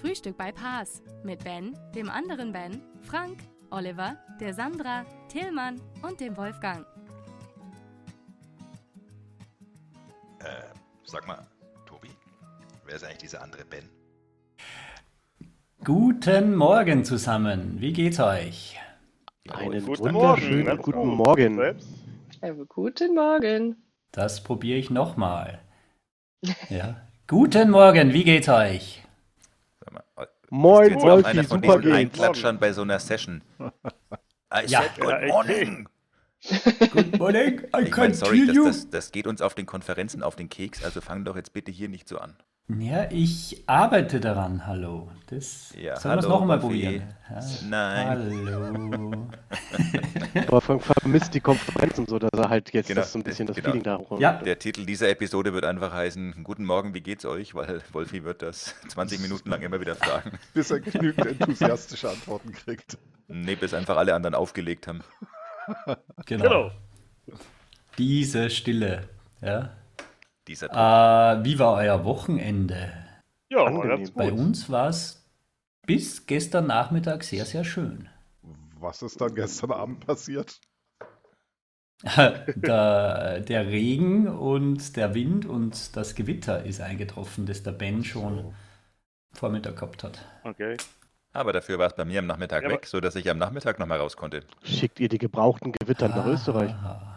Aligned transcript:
Frühstück 0.00 0.36
bei 0.36 0.52
Paas 0.52 1.02
mit 1.24 1.42
Ben, 1.42 1.76
dem 1.94 2.08
anderen 2.08 2.52
Ben, 2.52 2.80
Frank, 3.02 3.38
Oliver, 3.70 4.16
der 4.40 4.54
Sandra, 4.54 5.04
Tillmann 5.28 5.80
und 6.02 6.20
dem 6.20 6.36
Wolfgang. 6.36 6.86
Äh, 10.40 10.62
sag 11.04 11.26
mal, 11.26 11.44
Tobi, 11.84 12.10
wer 12.86 12.94
ist 12.94 13.04
eigentlich 13.04 13.18
dieser 13.18 13.42
andere 13.42 13.64
Ben? 13.64 13.88
Guten 15.84 16.54
Morgen 16.54 17.04
zusammen. 17.04 17.80
Wie 17.80 17.92
geht's 17.92 18.20
euch? 18.20 18.78
Einen 19.48 19.84
guten 19.84 20.14
wunderschönen 20.14 20.64
Morgen. 20.66 20.82
guten 20.82 21.02
Gut. 21.02 21.26
Morgen. 21.26 21.58
Ja, 22.40 22.52
guten 22.68 23.14
Morgen. 23.14 23.82
Das 24.12 24.42
probiere 24.44 24.78
ich 24.78 24.90
nochmal. 24.90 25.60
Ja. 26.68 27.08
Guten 27.26 27.70
Morgen, 27.70 28.12
wie 28.12 28.24
geht's 28.24 28.48
euch? 28.48 29.02
Moin, 30.50 30.90
jetzt 30.90 31.04
auch 31.04 31.24
einer 31.24 31.24
Wolfi, 31.24 31.44
von 31.44 31.62
super 31.62 31.78
diesen. 31.78 31.92
Einklatschern 31.94 32.58
bei 32.58 32.72
so 32.72 32.82
einer 32.82 32.98
Session? 32.98 33.42
I 33.60 34.64
Ja. 34.66 34.82
said 34.82 34.98
good 34.98 35.28
morning! 35.28 35.88
Good 36.92 37.18
morning, 37.18 37.60
I 37.76 37.82
Ich 37.88 37.96
meine, 37.96 38.14
sorry, 38.14 38.46
das, 38.46 38.56
das, 38.56 38.90
das 38.90 39.12
geht 39.12 39.26
uns 39.26 39.42
auf 39.42 39.54
den 39.54 39.66
Konferenzen 39.66 40.22
auf 40.22 40.36
den 40.36 40.48
Keks, 40.48 40.84
also 40.84 41.00
fang 41.00 41.24
doch 41.24 41.34
jetzt 41.34 41.52
bitte 41.52 41.72
hier 41.72 41.88
nicht 41.88 42.08
so 42.08 42.18
an. 42.18 42.36
Ja, 42.68 43.10
ich 43.10 43.62
arbeite 43.66 44.20
daran, 44.20 44.66
hallo. 44.66 45.08
Das 45.28 45.74
Ja, 45.74 45.96
sollen 45.96 46.16
wir 46.16 46.18
es 46.18 46.24
hallo, 46.26 46.38
nochmal 46.40 46.58
probieren. 46.58 47.02
Ja. 47.30 47.40
Nein. 47.66 48.08
Hallo. 48.08 49.26
Wolfgang 50.48 50.82
vermisst 50.82 51.32
die 51.32 51.40
Konferenzen 51.40 52.06
so, 52.06 52.18
dass 52.18 52.30
er 52.32 52.50
halt 52.50 52.70
jetzt 52.74 52.88
Genau, 52.88 53.00
das 53.00 53.12
so 53.12 53.18
ein 53.18 53.22
bisschen 53.22 53.46
das 53.46 53.56
genau. 53.56 53.68
Feeling 53.70 53.82
da 53.84 53.96
hochkommt. 53.96 54.20
Ja. 54.20 54.34
Der 54.42 54.58
Titel 54.58 54.84
dieser 54.84 55.08
Episode 55.08 55.54
wird 55.54 55.64
einfach 55.64 55.94
heißen, 55.94 56.44
Guten 56.44 56.66
Morgen, 56.66 56.92
wie 56.92 57.00
geht's 57.00 57.24
euch? 57.24 57.54
Weil 57.54 57.80
Wolfi 57.92 58.24
wird 58.24 58.42
das 58.42 58.74
20 58.88 59.20
Minuten 59.20 59.48
lang 59.48 59.62
immer 59.62 59.80
wieder 59.80 59.94
fragen. 59.94 60.38
Bis 60.52 60.70
er 60.70 60.80
genügend 60.80 61.26
enthusiastische 61.26 62.10
Antworten 62.10 62.52
kriegt. 62.52 62.98
Nee, 63.28 63.56
bis 63.56 63.72
einfach 63.74 63.96
alle 63.96 64.14
anderen 64.14 64.34
aufgelegt 64.34 64.86
haben. 64.88 65.00
Genau. 66.26 66.44
Genau. 66.44 66.70
Diese 67.98 68.48
Stille. 68.50 69.08
Ja. 69.42 69.70
Dieser 70.48 70.70
Äh, 70.70 71.44
wie 71.44 71.58
war 71.58 71.74
euer 71.74 72.04
Wochenende? 72.04 72.92
Ja, 73.50 73.58
war 73.58 73.66
Angenehm. 73.68 74.12
Bei 74.14 74.32
uns 74.32 74.70
war 74.70 74.88
es 74.88 75.24
bis 75.86 76.26
gestern 76.26 76.66
Nachmittag 76.66 77.22
sehr, 77.22 77.44
sehr 77.44 77.64
schön. 77.64 78.08
Was 78.80 79.02
ist 79.02 79.20
dann 79.20 79.34
gestern 79.34 79.72
Abend 79.72 80.06
passiert? 80.06 80.60
der, 82.54 83.40
der 83.40 83.66
Regen 83.66 84.28
und 84.28 84.96
der 84.96 85.14
Wind 85.14 85.46
und 85.46 85.96
das 85.96 86.14
Gewitter 86.14 86.64
ist 86.64 86.80
eingetroffen, 86.80 87.46
das 87.46 87.62
der 87.64 87.72
Ben 87.72 88.04
schon 88.04 88.54
Vormittag 89.32 89.76
gehabt 89.76 90.04
hat. 90.04 90.24
Okay. 90.44 90.76
Aber 91.32 91.52
dafür 91.52 91.78
war 91.78 91.88
es 91.88 91.94
bei 91.94 92.04
mir 92.04 92.20
am 92.20 92.26
Nachmittag 92.26 92.62
Ja, 92.64 92.68
weg, 92.68 92.86
sodass 92.86 93.16
ich 93.16 93.28
am 93.30 93.38
Nachmittag 93.38 93.78
nochmal 93.78 93.98
raus 93.98 94.16
konnte. 94.16 94.44
Schickt 94.62 95.00
ihr 95.00 95.08
die 95.08 95.18
gebrauchten 95.18 95.72
Gewitter 95.72 96.08
nach 96.08 96.26
Österreich? 96.26 96.70
Ah, 96.70 97.07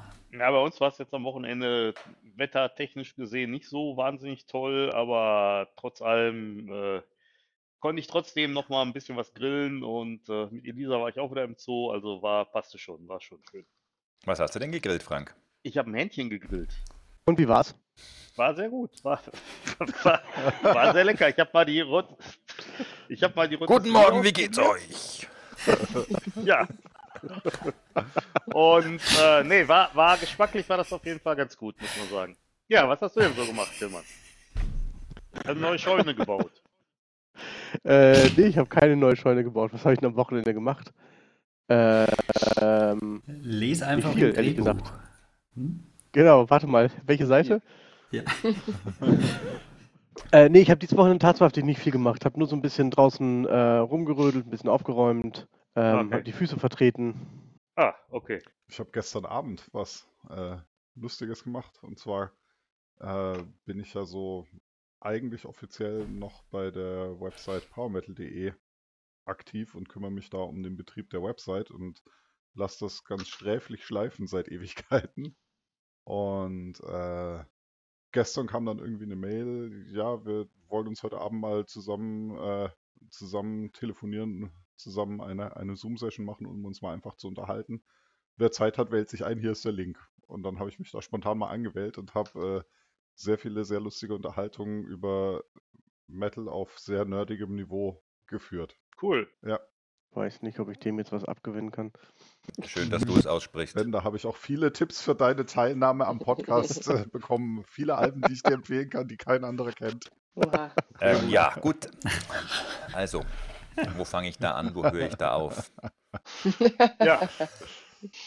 Ja, 0.42 0.50
bei 0.50 0.58
uns 0.58 0.81
war 0.81 0.88
es 0.88 0.97
jetzt 0.97 1.14
am 1.14 1.23
Wochenende 1.23 1.93
wettertechnisch 2.36 3.16
gesehen 3.16 3.52
nicht 3.52 3.70
so 3.70 3.95
wahnsinnig 3.95 4.48
toll, 4.48 4.92
aber 4.92 5.67
trotz 5.76 6.02
allem 6.02 6.67
äh, 6.67 7.02
konnte 7.80 7.99
ich 7.99 8.08
trotzdem 8.08 8.52
noch 8.52 8.67
mal 8.67 8.82
ein 8.82 8.92
bisschen 8.92 9.16
was 9.16 9.36
grillen 9.36 9.83
und 9.83 10.27
äh, 10.30 10.48
mit 10.49 10.66
Elisa 10.66 10.99
war 10.99 11.10
ich 11.10 11.20
auch 11.20 11.30
wieder 11.30 11.43
im 11.43 11.58
Zoo, 11.60 11.92
also 11.92 12.23
war 12.23 12.45
passte 12.45 12.80
schon, 12.80 13.08
war 13.08 13.21
schon 13.21 13.38
schön. 13.52 13.67
Was 14.26 14.39
hast 14.39 14.55
du 14.55 14.58
denn 14.58 14.71
gegrillt, 14.71 15.04
Frank? 15.04 15.36
Ich 15.61 15.77
habe 15.77 15.92
ein 15.92 15.93
Hähnchen 15.93 16.32
gegrillt. 16.32 16.73
Und 17.26 17.37
wie 17.37 17.48
war's? 17.48 17.76
War 18.36 18.55
sehr 18.55 18.70
gut. 18.70 19.04
War, 19.04 19.21
war, 20.02 20.23
war 20.64 20.92
sehr 20.93 21.04
lecker. 21.04 21.30
Ich 21.30 21.37
habe 21.37 21.52
mal 21.54 21.66
die 21.66 21.82
Rot 21.82 22.17
Ich 23.10 23.21
habe 23.21 23.36
mal 23.36 23.48
die 23.48 23.54
Rotisserie 23.54 23.80
Guten 23.80 23.93
Morgen, 23.93 24.23
wie 24.23 24.33
geht's 24.33 24.58
euch? 24.58 25.27
Ja. 26.43 26.67
Und 28.45 29.02
äh, 29.21 29.43
nee, 29.43 29.67
war, 29.67 29.89
war 29.93 30.17
geschmacklich 30.17 30.67
war 30.70 30.77
das 30.77 30.92
auf 30.92 31.05
jeden 31.05 31.20
Fall 31.20 31.36
ganz 31.36 31.55
gut, 31.58 31.76
muss 31.82 31.98
man 31.98 32.09
sagen. 32.09 32.37
Ja, 32.67 32.87
was 32.87 33.02
hast 33.02 33.15
du 33.15 33.21
denn 33.21 33.33
so 33.36 33.45
gemacht, 33.45 33.71
Tillmann? 33.77 34.04
Eine 35.45 35.60
neue 35.60 35.80
Scheune 35.80 36.15
gebaut. 36.15 36.52
Äh, 37.83 38.30
nee, 38.36 38.48
ich 38.48 38.58
habe 38.58 38.70
keine 38.70 38.95
neue 38.95 39.15
Scheune 39.15 39.43
gebaut. 39.43 39.73
Was 39.73 39.83
habe 39.83 39.93
ich 39.93 39.99
denn 39.99 40.10
am 40.10 40.15
Wochenende 40.15 40.54
gemacht? 40.54 40.93
Äh, 41.67 42.08
ähm, 42.60 43.23
Les 43.26 43.81
einfach 43.81 44.14
viel, 44.14 44.30
im 44.30 44.36
ehrlich 44.36 44.55
gesagt. 44.58 44.92
Hm? 45.55 45.83
genau, 46.11 46.49
warte 46.49 46.67
mal. 46.67 46.89
Welche 47.05 47.26
Seite? 47.26 47.61
Ja. 48.11 48.23
Äh, 50.33 50.49
nee, 50.49 50.60
ich 50.60 50.70
habe 50.70 50.80
dieses 50.80 50.98
Wochenende 50.98 51.20
tatsächlich 51.20 51.65
nicht 51.65 51.80
viel 51.80 51.92
gemacht. 51.92 52.26
Habe 52.26 52.37
nur 52.37 52.48
so 52.48 52.55
ein 52.55 52.61
bisschen 52.61 52.92
draußen 52.92 53.45
äh, 53.45 53.77
rumgerödelt, 53.77 54.45
ein 54.45 54.49
bisschen 54.49 54.70
aufgeräumt, 54.70 55.48
ähm, 55.76 56.08
Okay. 56.08 56.15
hab 56.17 56.26
die 56.26 56.33
Füße 56.33 56.58
vertreten. 56.59 57.15
Ah, 57.76 57.93
okay. 58.09 58.42
Ich 58.67 58.80
habe 58.80 58.92
gestern 58.92 59.26
Abend 59.26 59.67
was 59.73 60.08
äh, 60.30 60.58
Lustiges 60.95 61.43
gemacht. 61.43 61.80
Und 61.83 61.99
zwar 61.99 62.32
äh, 62.99 63.43
bin 63.65 63.80
ich 63.80 63.93
ja 63.93 64.05
so 64.05 64.48
eigentlich 64.99 65.45
offiziell 65.45 66.08
noch 66.08 66.43
bei 66.45 66.71
der 66.71 67.20
Website 67.20 67.70
powermetal.de 67.70 68.54
aktiv 69.26 69.76
und 69.76 69.89
kümmere 69.89 70.11
mich 70.11 70.30
da 70.30 70.39
um 70.39 70.64
den 70.64 70.77
Betrieb 70.77 71.10
der 71.10 71.23
Website 71.23 71.71
und 71.71 72.04
lasse 72.54 72.86
das 72.86 73.04
ganz 73.04 73.27
sträflich 73.27 73.86
schleifen 73.86 74.27
seit 74.27 74.48
Ewigkeiten. 74.52 75.36
Und 76.04 76.80
äh, 76.81 77.43
gestern 78.11 78.48
kam 78.48 78.65
dann 78.65 78.80
irgendwie 78.80 79.05
eine 79.05 79.15
Mail, 79.15 79.87
ja, 79.93 80.26
wir 80.26 80.49
wollen 80.67 80.87
uns 80.87 81.04
heute 81.04 81.20
Abend 81.20 81.42
mal 81.42 81.65
zusammen, 81.65 82.37
äh, 82.37 82.70
zusammen 83.10 83.71
telefonieren, 83.73 84.52
zusammen 84.81 85.21
eine, 85.21 85.55
eine 85.58 85.75
Zoom-Session 85.75 86.25
machen, 86.25 86.45
um 86.45 86.65
uns 86.65 86.81
mal 86.81 86.93
einfach 86.93 87.15
zu 87.15 87.27
unterhalten. 87.27 87.83
Wer 88.37 88.52
Zeit 88.52 88.77
hat, 88.77 88.92
wählt 88.92 89.09
sich 89.09 89.25
ein, 89.25 89.39
hier 89.39 89.52
ist 89.52 89.65
der 89.65 89.71
Link. 89.71 89.99
Und 90.27 90.43
dann 90.43 90.59
habe 90.59 90.69
ich 90.69 90.80
mich 90.80 90.92
da 90.92 91.02
spontan 91.02 91.37
mal 91.37 91.49
angewählt 91.49 91.97
und 91.97 92.14
habe 92.14 92.64
äh, 92.65 92.69
sehr 93.15 93.37
viele 93.37 93.65
sehr 93.65 93.80
lustige 93.80 94.15
Unterhaltungen 94.15 94.86
über 94.86 95.43
Metal 96.08 96.47
auf 96.47 96.80
sehr 96.80 97.05
nerdigem 97.05 97.55
Niveau 97.55 98.02
geführt. 98.27 98.77
Cool. 99.02 99.30
Ja, 99.42 99.59
Weiß 100.14 100.42
nicht, 100.42 100.59
ob 100.59 100.69
ich 100.69 100.77
dem 100.77 100.99
jetzt 100.99 101.13
was 101.13 101.23
abgewinnen 101.23 101.71
kann. 101.71 101.93
Schön, 102.65 102.89
dass 102.89 103.03
du 103.03 103.15
es 103.15 103.25
aussprichst. 103.25 103.75
Ben, 103.75 103.93
da 103.93 104.03
habe 104.03 104.17
ich 104.17 104.25
auch 104.25 104.36
viele 104.36 104.73
Tipps 104.73 105.02
für 105.02 105.15
deine 105.15 105.45
Teilnahme 105.45 106.05
am 106.05 106.19
Podcast 106.19 106.89
äh, 106.89 107.05
bekommen. 107.11 107.63
Viele 107.65 107.95
Alben, 107.95 108.21
die 108.23 108.33
ich 108.33 108.43
dir 108.43 108.55
empfehlen 108.55 108.89
kann, 108.89 109.08
die 109.08 109.15
kein 109.15 109.45
anderer 109.45 109.71
kennt. 109.71 110.11
Oha. 110.36 110.71
Ähm, 110.99 111.30
ja, 111.30 111.55
gut. 111.61 111.89
Also, 112.92 113.23
wo 113.98 114.05
fange 114.05 114.30
ich 114.30 114.37
da 114.37 114.52
an? 114.52 114.76
Wo 114.76 114.83
höre 114.83 115.08
ich 115.08 115.15
da 115.15 115.33
auf? 115.33 115.71
Ja. 117.02 117.30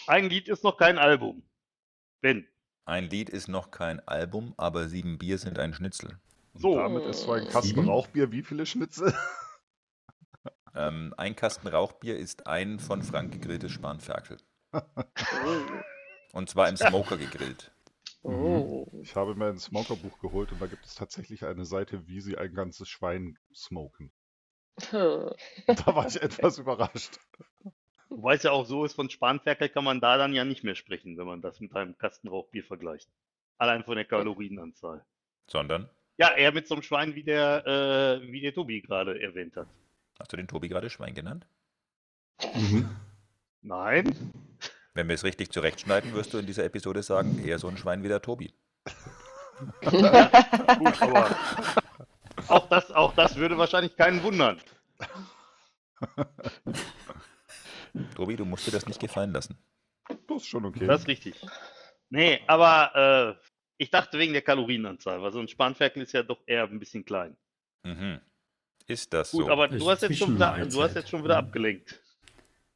Ein 0.06 0.30
Lied 0.30 0.48
ist 0.48 0.64
noch 0.64 0.78
kein 0.78 0.96
Album. 0.98 1.42
Ben. 2.22 2.48
Ein 2.86 3.10
Lied 3.10 3.28
ist 3.28 3.48
noch 3.48 3.70
kein 3.70 4.00
Album, 4.08 4.54
aber 4.56 4.88
sieben 4.88 5.18
Bier 5.18 5.36
sind 5.36 5.58
ein 5.58 5.74
Schnitzel. 5.74 6.18
Und 6.54 6.60
So. 6.62 6.76
damit 6.76 7.04
ist 7.04 7.22
so 7.22 7.32
ein 7.32 7.46
Kasten 7.48 7.68
Sieben? 7.68 7.88
Rauchbier 7.88 8.32
wie 8.32 8.42
viele 8.42 8.66
Schnitzel? 8.66 9.12
Ähm, 10.76 11.14
ein 11.16 11.36
Kasten 11.36 11.68
Rauchbier 11.68 12.18
ist 12.18 12.48
ein 12.48 12.80
von 12.80 13.02
Frank 13.04 13.32
gegrilltes 13.32 13.70
Spanferkel. 13.70 14.38
Und 16.32 16.50
zwar 16.50 16.68
im 16.68 16.76
Smoker 16.76 17.16
gegrillt. 17.16 17.70
Oh. 18.22 18.88
Ich 19.00 19.14
habe 19.14 19.36
mir 19.36 19.46
ein 19.50 19.58
Smokerbuch 19.58 20.18
geholt 20.18 20.50
und 20.50 20.60
da 20.60 20.66
gibt 20.66 20.84
es 20.84 20.96
tatsächlich 20.96 21.44
eine 21.44 21.64
Seite, 21.64 22.08
wie 22.08 22.20
sie 22.20 22.36
ein 22.36 22.54
ganzes 22.54 22.88
Schwein 22.88 23.38
smoken. 23.54 24.10
Da 24.90 25.94
war 25.94 26.06
ich 26.06 26.20
etwas 26.20 26.58
überrascht. 26.58 27.18
Wobei 28.08 28.34
es 28.34 28.42
ja 28.42 28.50
auch 28.52 28.66
so 28.66 28.84
ist, 28.84 28.94
von 28.94 29.10
Spanferkel 29.10 29.68
kann 29.68 29.84
man 29.84 30.00
da 30.00 30.16
dann 30.16 30.34
ja 30.34 30.44
nicht 30.44 30.64
mehr 30.64 30.74
sprechen, 30.74 31.16
wenn 31.16 31.26
man 31.26 31.40
das 31.42 31.60
mit 31.60 31.74
einem 31.74 31.96
Kastenrauchbier 31.98 32.64
vergleicht. 32.64 33.08
Allein 33.58 33.84
von 33.84 33.96
der 33.96 34.04
Kalorienanzahl. 34.04 35.04
Sondern, 35.48 35.88
Ja, 36.16 36.32
eher 36.34 36.52
mit 36.52 36.66
so 36.68 36.74
einem 36.74 36.82
Schwein, 36.82 37.14
wie 37.14 37.22
der, 37.24 37.66
äh, 38.22 38.32
wie 38.32 38.40
der 38.40 38.54
Tobi 38.54 38.80
gerade 38.82 39.20
erwähnt 39.20 39.56
hat. 39.56 39.68
hast 40.18 40.32
du 40.32 40.36
den 40.36 40.48
Tobi 40.48 40.68
gerade 40.68 40.90
Schwein 40.90 41.14
genannt? 41.14 41.46
Nein? 43.62 44.32
Wenn 44.92 45.08
wir 45.08 45.14
es 45.14 45.24
richtig 45.24 45.50
zurechtschneiden, 45.52 46.14
wirst 46.14 46.34
du 46.34 46.38
in 46.38 46.46
dieser 46.46 46.64
Episode 46.64 47.02
sagen, 47.02 47.44
eher 47.44 47.58
so 47.58 47.68
ein 47.68 47.76
Schwein 47.76 48.02
wie 48.02 48.08
der 48.08 48.22
Tobi. 48.22 48.54
Gut, 49.80 51.02
aber 51.02 51.36
auch 52.48 52.68
das, 52.68 52.90
auch 52.92 53.14
das 53.14 53.36
würde 53.36 53.58
wahrscheinlich 53.58 53.96
keinen 53.96 54.22
wundern. 54.22 54.60
Tobi, 58.14 58.36
du 58.36 58.44
musst 58.44 58.66
dir 58.66 58.70
das 58.72 58.86
nicht 58.86 59.00
gefallen 59.00 59.32
lassen. 59.32 59.56
Das 60.26 60.38
ist 60.38 60.46
schon 60.46 60.64
okay. 60.64 60.86
Das 60.86 61.02
ist 61.02 61.08
richtig. 61.08 61.34
Nee, 62.10 62.40
aber 62.46 63.38
äh, 63.40 63.44
ich 63.78 63.90
dachte 63.90 64.18
wegen 64.18 64.32
der 64.32 64.42
Kalorienanzahl, 64.42 65.22
weil 65.22 65.32
so 65.32 65.40
ein 65.40 65.48
Spanferkel 65.48 66.02
ist 66.02 66.12
ja 66.12 66.22
doch 66.22 66.40
eher 66.46 66.64
ein 66.64 66.78
bisschen 66.78 67.04
klein. 67.04 67.36
Mhm. 67.84 68.20
Ist 68.86 69.12
das 69.12 69.30
Gut, 69.30 69.46
so? 69.46 69.52
aber 69.52 69.68
Das 69.68 69.78
du 69.78 69.90
hast, 69.90 70.02
jetzt 70.02 70.18
schon 70.18 70.34
wieder, 70.34 70.66
du 70.66 70.82
hast 70.82 70.94
jetzt 70.94 71.08
schon 71.08 71.24
wieder 71.24 71.40
Mhm. 71.40 71.46
abgelenkt. 71.48 72.00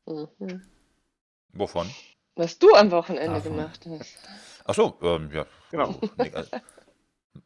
Mhm. 0.06 0.62
Wovon? 1.53 1.91
Was 2.37 2.59
du 2.59 2.73
am 2.75 2.91
Wochenende 2.91 3.35
Davon. 3.41 3.56
gemacht 3.56 3.87
hast. 3.99 4.17
Ach 4.65 4.75
so, 4.75 4.99
ähm, 5.03 5.31
ja. 5.32 5.47
Genau. 5.70 6.00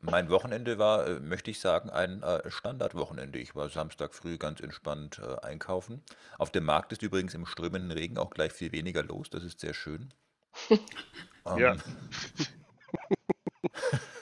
Mein 0.01 0.31
Wochenende 0.31 0.79
war, 0.79 1.07
äh, 1.07 1.21
möchte 1.21 1.51
ich 1.51 1.61
sagen, 1.61 1.91
ein 1.91 2.23
äh, 2.23 2.51
Standardwochenende. 2.51 3.39
Ich 3.39 3.55
war 3.55 3.69
Samstag 3.69 4.15
früh 4.15 4.39
ganz 4.39 4.61
entspannt 4.61 5.21
äh, 5.23 5.47
einkaufen. 5.47 6.03
Auf 6.39 6.51
dem 6.51 6.65
Markt 6.65 6.93
ist 6.93 7.03
übrigens 7.03 7.35
im 7.35 7.47
strömenden 7.47 7.91
Regen 7.91 8.19
auch 8.19 8.31
gleich 8.31 8.53
viel 8.53 8.73
weniger 8.73 9.03
los. 9.03 9.31
Das 9.31 9.45
ist 9.45 9.61
sehr 9.61 9.75
schön. 9.75 10.13
Ja. 11.45 11.73
Ähm, 11.73 11.81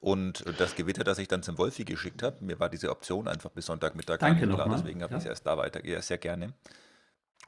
Und 0.00 0.44
das 0.58 0.74
Gewitter, 0.74 1.04
das 1.04 1.18
ich 1.18 1.28
dann 1.28 1.42
zum 1.42 1.58
Wolfi 1.58 1.84
geschickt 1.84 2.22
habe, 2.22 2.44
mir 2.44 2.58
war 2.60 2.68
diese 2.68 2.90
Option 2.90 3.28
einfach 3.28 3.50
bis 3.50 3.66
Sonntagmittag 3.66 4.18
Danke 4.18 4.46
klar, 4.46 4.58
nochmal, 4.58 4.78
deswegen 4.78 5.02
habe 5.02 5.12
ja. 5.12 5.18
ich 5.18 5.24
es 5.24 5.28
erst 5.28 5.46
da 5.46 5.56
weiter, 5.56 5.84
ja, 5.84 6.00
sehr 6.00 6.18
gerne. 6.18 6.54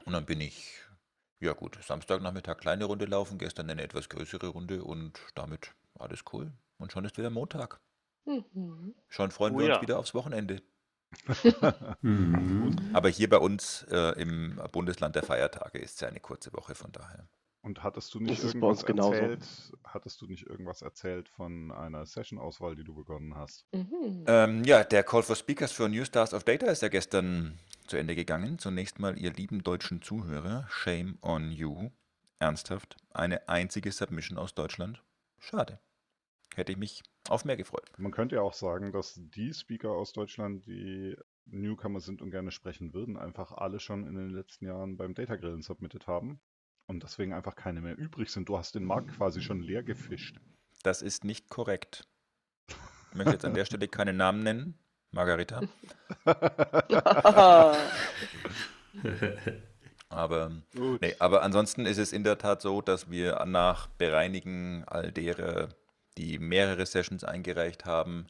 Und 0.05 0.13
dann 0.13 0.25
bin 0.25 0.41
ich, 0.41 0.79
ja 1.39 1.53
gut, 1.53 1.77
Samstagnachmittag 1.81 2.57
kleine 2.57 2.85
Runde 2.85 3.05
laufen, 3.05 3.37
gestern 3.37 3.69
eine 3.69 3.81
etwas 3.81 4.09
größere 4.09 4.47
Runde 4.47 4.83
und 4.83 5.19
damit 5.33 5.73
alles 5.97 6.23
cool. 6.33 6.51
Und 6.81 6.91
schon 6.91 7.05
ist 7.05 7.17
wieder 7.17 7.29
Montag. 7.29 7.79
Mhm. 8.25 8.95
Schon 9.07 9.31
freuen 9.31 9.55
Oh 9.55 9.59
wir 9.59 9.67
ja. 9.67 9.73
uns 9.75 9.81
wieder 9.81 9.99
aufs 9.99 10.13
Wochenende. 10.13 10.61
Mhm. 12.01 12.91
Aber 12.93 13.09
hier 13.09 13.29
bei 13.29 13.37
uns 13.37 13.85
äh, 13.91 14.19
im 14.19 14.61
Bundesland 14.71 15.15
der 15.15 15.23
Feiertage 15.23 15.77
ist 15.77 15.95
es 15.95 15.99
ja 15.99 16.07
eine 16.07 16.21
kurze 16.21 16.53
Woche, 16.53 16.73
von 16.73 16.91
daher. 16.91 17.27
Und 17.63 17.83
hattest 17.83 18.13
du 18.13 18.19
nicht 18.19 18.31
Das 18.31 18.43
ist 18.43 18.59
bei 18.59 18.65
uns 18.65 18.81
irgendwas 18.83 19.11
erzählt? 19.11 19.73
Hattest 19.83 20.21
du 20.21 20.25
nicht 20.27 20.47
irgendwas 20.47 20.81
erzählt 20.81 21.29
von 21.29 21.71
einer 21.71 22.05
Session-Auswahl, 22.05 22.75
die 22.75 22.83
du 22.83 22.95
begonnen 22.95 23.35
hast? 23.35 23.65
Mhm. 23.73 24.23
Ähm, 24.25 24.63
ja, 24.63 24.83
der 24.83 25.03
Call 25.03 25.21
for 25.21 25.35
Speakers 25.35 25.71
für 25.71 25.87
New 25.87 26.03
Stars 26.05 26.33
of 26.33 26.43
Data 26.43 26.67
ist 26.67 26.81
ja 26.81 26.87
gestern 26.87 27.59
zu 27.87 27.97
Ende 27.97 28.15
gegangen. 28.15 28.57
Zunächst 28.57 28.97
mal, 28.97 29.17
ihr 29.19 29.31
lieben 29.31 29.63
deutschen 29.63 30.01
Zuhörer, 30.01 30.65
shame 30.69 31.19
on 31.21 31.51
you. 31.51 31.91
Ernsthaft, 32.39 32.97
eine 33.11 33.47
einzige 33.47 33.91
Submission 33.91 34.39
aus 34.39 34.55
Deutschland? 34.55 35.03
Schade. 35.37 35.79
Hätte 36.55 36.71
ich 36.71 36.77
mich 36.77 37.03
auf 37.29 37.45
mehr 37.45 37.55
gefreut. 37.57 37.89
Man 37.97 38.11
könnte 38.11 38.35
ja 38.35 38.41
auch 38.41 38.53
sagen, 38.53 38.91
dass 38.91 39.15
die 39.17 39.53
Speaker 39.53 39.91
aus 39.91 40.11
Deutschland, 40.11 40.65
die 40.65 41.15
Newcomer 41.45 41.99
sind 42.01 42.21
und 42.21 42.31
gerne 42.31 42.51
sprechen 42.51 42.93
würden, 42.93 43.17
einfach 43.17 43.51
alle 43.53 43.79
schon 43.79 44.05
in 44.05 44.15
den 44.15 44.29
letzten 44.29 44.65
Jahren 44.65 44.97
beim 44.97 45.13
Data 45.13 45.35
Grillen 45.35 45.61
submitted 45.61 46.07
haben 46.07 46.41
und 46.87 47.03
deswegen 47.03 47.33
einfach 47.33 47.55
keine 47.55 47.81
mehr 47.81 47.97
übrig 47.97 48.29
sind. 48.29 48.49
Du 48.49 48.57
hast 48.57 48.75
den 48.75 48.83
Markt 48.83 49.15
quasi 49.15 49.41
schon 49.41 49.61
leer 49.61 49.83
gefischt. 49.83 50.37
Das 50.83 51.01
ist 51.01 51.23
nicht 51.23 51.49
korrekt. 51.49 52.07
Ich 53.11 53.15
möchte 53.15 53.33
jetzt 53.33 53.45
an 53.45 53.53
der 53.53 53.65
Stelle 53.65 53.87
keinen 53.87 54.17
Namen 54.17 54.43
nennen. 54.43 54.77
Margarita. 55.11 55.61
Aber, 60.09 60.51
Gut. 60.75 61.01
nee, 61.01 61.15
aber 61.19 61.41
ansonsten 61.41 61.85
ist 61.85 61.97
es 61.97 62.11
in 62.11 62.25
der 62.25 62.37
Tat 62.37 62.61
so, 62.61 62.81
dass 62.81 63.09
wir 63.09 63.45
nach 63.45 63.87
Bereinigen 63.87 64.83
all 64.85 65.09
derer, 65.11 65.69
die 66.17 66.39
mehrere 66.39 66.85
Sessions 66.85 67.23
eingereicht 67.23 67.85
haben, 67.85 68.27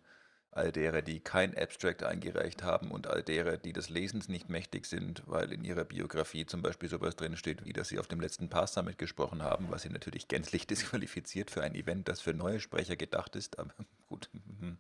all 0.51 0.72
derer, 0.72 1.01
die 1.01 1.22
kein 1.22 1.57
Abstract 1.57 2.04
eingereicht 2.04 2.62
haben 2.62 2.92
und 2.92 3.07
all 3.07 3.24
derer, 3.24 3.57
die 3.57 3.72
des 3.72 3.89
Lesens 3.89 4.28
nicht 4.28 4.50
mächtig 4.50 4.86
sind, 4.86 5.24
weil 5.25 5.51
in 5.54 5.63
ihrer 5.63 5.86
Biografie 5.86 6.45
zum 6.45 6.62
Beispiel 6.62 6.89
sowas 6.89 7.16
drinsteht, 7.16 7.63
wie 7.63 7.72
dass 7.74 7.88
sie 7.88 8.00
auf 8.00 8.07
dem 8.07 8.19
letzten 8.19 8.50
Pass 8.50 8.74
Summit 8.74 8.98
gesprochen 8.98 9.44
haben, 9.44 9.68
was 9.69 9.83
sie 9.83 9.89
natürlich 9.89 10.28
gänzlich 10.28 10.68
disqualifiziert 10.68 11.51
für 11.51 11.63
ein 11.63 11.74
Event, 11.75 12.07
das 12.10 12.19
für 12.22 12.33
neue 12.33 12.60
Sprecher 12.60 12.98
gedacht 12.98 13.36
ist. 13.36 13.60
Aber 13.60 13.74
gut. 14.10 14.30
mhm. 14.33 14.78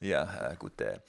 Ja, 0.00 0.50
äh, 0.50 0.56
gut. 0.56 0.78
Äh, 0.80 1.00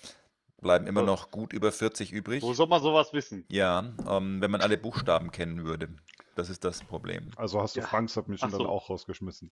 bleiben 0.62 0.88
immer 0.88 1.04
noch 1.04 1.30
gut 1.30 1.52
über 1.52 1.72
40 1.74 2.14
übrig. 2.14 2.42
Wo 2.42 2.54
soll 2.54 2.68
man 2.68 2.82
sowas 2.82 3.12
wissen? 3.12 3.44
Ja, 3.50 3.94
ähm, 4.10 4.40
wenn 4.42 4.50
man 4.50 4.62
alle 4.62 4.78
Buchstaben 4.78 5.32
kennen 5.32 5.66
würde. 5.66 5.90
Das 6.36 6.50
ist 6.50 6.64
das 6.64 6.84
Problem. 6.84 7.32
Also 7.36 7.62
hast 7.62 7.76
du 7.76 7.82
Ja. 7.82 7.88
Franks 7.88 8.14
Submission 8.14 8.48
Ach 8.48 8.52
dann 8.58 8.66
so. 8.66 8.70
auch 8.70 8.90
rausgeschmissen. 8.90 9.52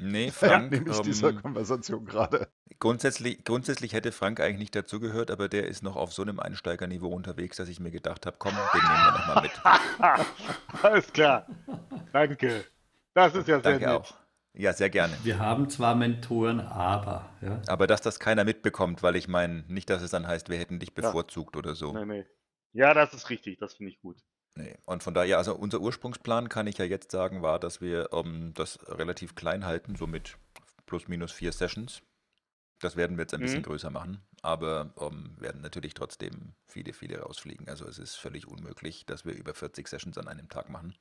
Nee, 0.00 0.26
Ja, 0.26 0.32
Frank, 0.32 0.72
nämlich 0.72 1.00
dieser 1.00 1.30
ähm, 1.30 1.42
Konversation 1.42 2.04
gerade. 2.04 2.48
grundsätzlich, 2.78 3.44
grundsätzlich 3.44 3.92
hätte 3.92 4.12
Frank 4.12 4.40
eigentlich 4.40 4.58
nicht 4.58 4.76
dazugehört, 4.76 5.30
aber 5.30 5.48
der 5.48 5.66
ist 5.66 5.82
noch 5.82 5.96
auf 5.96 6.12
so 6.12 6.22
einem 6.22 6.40
Einsteigerniveau 6.40 7.08
unterwegs, 7.08 7.56
dass 7.56 7.68
ich 7.68 7.80
mir 7.80 7.90
gedacht 7.90 8.26
habe, 8.26 8.36
komm, 8.38 8.52
den 8.52 8.82
nehmen 8.82 9.04
wir 9.04 9.12
nochmal 9.12 9.42
mit. 9.42 10.82
Alles 10.84 11.12
klar. 11.12 11.46
Danke. 12.12 12.64
Das 13.14 13.34
ist 13.34 13.48
ja 13.48 13.60
sehr 13.60 13.72
Danke 13.78 13.86
nett. 13.86 13.96
auch. 13.96 14.14
Ja, 14.52 14.72
sehr 14.72 14.90
gerne. 14.90 15.16
Wir 15.22 15.38
haben 15.38 15.68
zwar 15.68 15.94
Mentoren, 15.94 16.60
aber. 16.60 17.30
Ja. 17.40 17.62
Aber 17.68 17.86
dass 17.86 18.00
das 18.02 18.18
keiner 18.18 18.44
mitbekommt, 18.44 19.02
weil 19.02 19.14
ich 19.16 19.28
meine, 19.28 19.64
nicht, 19.68 19.88
dass 19.90 20.02
es 20.02 20.10
dann 20.10 20.26
heißt, 20.26 20.48
wir 20.48 20.58
hätten 20.58 20.80
dich 20.80 20.92
bevorzugt 20.94 21.56
oder 21.56 21.74
so. 21.74 21.92
Nee, 21.92 22.04
nee. 22.04 22.26
Ja, 22.72 22.94
das 22.94 23.14
ist 23.14 23.30
richtig. 23.30 23.58
Das 23.58 23.74
finde 23.74 23.92
ich 23.92 24.00
gut. 24.00 24.16
Nee. 24.56 24.76
Und 24.84 25.02
von 25.02 25.14
daher, 25.14 25.38
also 25.38 25.54
unser 25.54 25.80
Ursprungsplan, 25.80 26.48
kann 26.48 26.66
ich 26.66 26.78
ja 26.78 26.84
jetzt 26.84 27.10
sagen, 27.12 27.42
war, 27.42 27.58
dass 27.58 27.80
wir 27.80 28.12
ähm, 28.12 28.52
das 28.54 28.78
relativ 28.88 29.34
klein 29.34 29.64
halten, 29.64 29.96
so 29.96 30.06
mit 30.06 30.36
plus 30.86 31.08
minus 31.08 31.32
vier 31.32 31.52
Sessions. 31.52 32.02
Das 32.80 32.96
werden 32.96 33.16
wir 33.16 33.22
jetzt 33.24 33.34
ein 33.34 33.42
bisschen 33.42 33.60
Mhm. 33.60 33.64
größer 33.64 33.90
machen, 33.90 34.26
aber 34.42 34.92
ähm, 35.00 35.36
werden 35.38 35.60
natürlich 35.60 35.94
trotzdem 35.94 36.54
viele, 36.66 36.92
viele 36.92 37.20
rausfliegen. 37.20 37.68
Also 37.68 37.86
es 37.86 37.98
ist 37.98 38.16
völlig 38.16 38.46
unmöglich, 38.48 39.06
dass 39.06 39.24
wir 39.24 39.34
über 39.34 39.54
40 39.54 39.86
Sessions 39.86 40.18
an 40.18 40.28
einem 40.28 40.48
Tag 40.48 40.68
machen. 40.70 40.96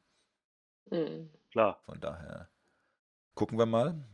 Mhm. 0.91 1.29
Klar. 1.51 1.81
Von 1.85 1.99
daher 2.01 2.49
gucken 3.35 3.57
wir 3.57 3.65
mal. 3.65 4.05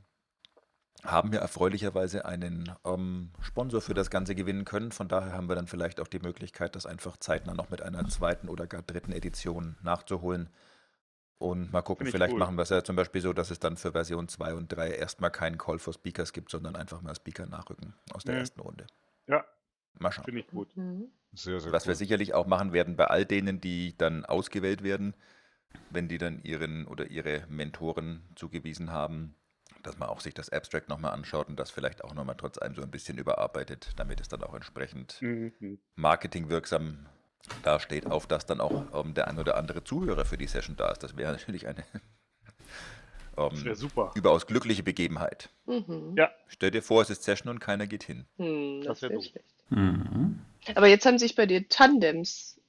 Haben 1.04 1.32
wir 1.32 1.40
erfreulicherweise 1.40 2.26
einen 2.26 2.72
ähm, 2.84 3.30
Sponsor 3.42 3.80
für 3.82 3.94
das 3.94 4.10
Ganze 4.10 4.34
gewinnen 4.34 4.66
können. 4.66 4.92
Von 4.92 5.08
daher 5.08 5.34
haben 5.34 5.48
wir 5.50 5.56
dann 5.56 5.68
vielleicht 5.68 6.00
auch 6.00 6.08
die 6.08 6.20
Möglichkeit, 6.20 6.76
das 6.76 6.86
einfach 6.88 7.18
zeitnah 7.18 7.54
noch 7.54 7.70
mit 7.70 7.82
einer 7.84 8.08
zweiten 8.08 8.50
oder 8.50 8.66
gar 8.66 8.82
dritten 8.82 9.12
Edition 9.12 9.76
nachzuholen. 9.84 10.50
Und 11.38 11.72
mal 11.74 11.82
gucken, 11.82 12.08
vielleicht 12.08 12.34
cool. 12.34 12.40
machen 12.40 12.56
wir 12.56 12.64
es 12.64 12.70
ja 12.70 12.84
zum 12.84 12.96
Beispiel 12.96 13.22
so, 13.22 13.34
dass 13.34 13.52
es 13.52 13.60
dann 13.60 13.76
für 13.78 13.92
Version 13.92 14.28
2 14.30 14.56
und 14.56 14.70
3 14.70 14.92
erstmal 14.92 15.30
keinen 15.32 15.58
Call 15.58 15.80
for 15.80 15.94
Speakers 15.94 16.32
gibt, 16.34 16.50
sondern 16.50 16.76
einfach 16.76 17.02
mal 17.02 17.14
Speaker 17.14 17.46
nachrücken 17.46 17.94
aus 18.14 18.24
der 18.24 18.36
Mhm. 18.36 18.40
ersten 18.40 18.60
Runde. 18.62 18.88
Ja, 19.28 19.44
Mal 20.00 20.12
schauen. 20.12 20.26
finde 20.26 20.40
ich 20.42 20.48
gut. 20.48 20.76
Mhm. 20.76 21.10
Sehr, 21.34 21.60
sehr 21.60 21.72
Was 21.74 21.86
wir 21.86 21.92
cool. 21.92 21.98
sicherlich 21.98 22.34
auch 22.34 22.48
machen 22.48 22.72
werden 22.74 22.96
bei 22.96 23.06
all 23.08 23.26
denen, 23.26 23.60
die 23.60 23.96
dann 23.98 24.26
ausgewählt 24.26 24.82
werden, 24.82 25.14
wenn 25.90 26.08
die 26.08 26.18
dann 26.18 26.42
ihren 26.44 26.88
oder 26.88 27.08
ihre 27.12 27.46
Mentoren 27.50 28.24
zugewiesen 28.36 28.92
haben, 28.92 29.36
dass 29.86 29.98
man 29.98 30.10
auch 30.10 30.20
sich 30.22 30.34
das 30.34 30.50
Abstract 30.50 30.90
nochmal 30.90 31.12
anschaut 31.14 31.48
und 31.48 31.58
das 31.60 31.72
vielleicht 31.72 32.04
auch 32.04 32.14
nochmal 32.14 32.36
trotz 32.38 32.58
allem 32.58 32.76
so 32.76 32.82
ein 32.82 32.92
bisschen 32.92 33.18
überarbeitet, 33.18 33.92
damit 33.98 34.20
es 34.22 34.28
dann 34.28 34.44
auch 34.44 34.54
entsprechend 34.54 35.22
Mhm. 35.22 35.80
marketingwirksam 35.96 37.06
dasteht, 37.64 38.08
auf 38.08 38.26
das 38.28 38.46
dann 38.46 38.60
auch 38.62 38.84
ähm, 39.04 39.14
der 39.14 39.28
ein 39.28 39.38
oder 39.38 39.56
andere 39.58 39.84
Zuhörer 39.84 40.26
für 40.26 40.38
die 40.38 40.48
Session 40.48 40.76
da 40.76 40.90
ist. 40.92 41.04
Das 41.04 41.16
wäre 41.18 41.32
natürlich 41.32 41.68
eine 41.68 41.84
Das 43.36 43.54
ähm, 43.54 43.66
wäre 43.66 43.76
super. 43.76 44.12
überaus 44.16 44.48
glückliche 44.48 44.82
Begebenheit. 44.82 45.50
Mhm. 45.66 46.16
Ja. 46.18 46.32
Stell 46.48 46.72
dir 46.72 46.82
vor, 46.82 47.02
es 47.02 47.10
ist 47.10 47.24
Session 47.24 47.50
und 47.50 47.60
keiner 47.60 47.86
geht 47.86 48.04
hin. 48.04 48.26
Hm, 48.38 48.82
Das 48.84 49.00
das 49.00 49.02
wär 49.04 49.10
wäre 49.10 49.20
doof. 49.20 49.30
schlecht. 49.30 49.54
Mhm. 49.72 50.40
Aber 50.74 50.88
jetzt 50.88 51.06
haben 51.06 51.18
sich 51.20 51.36
bei 51.36 51.46
dir 51.46 51.68
Tandems 51.68 52.60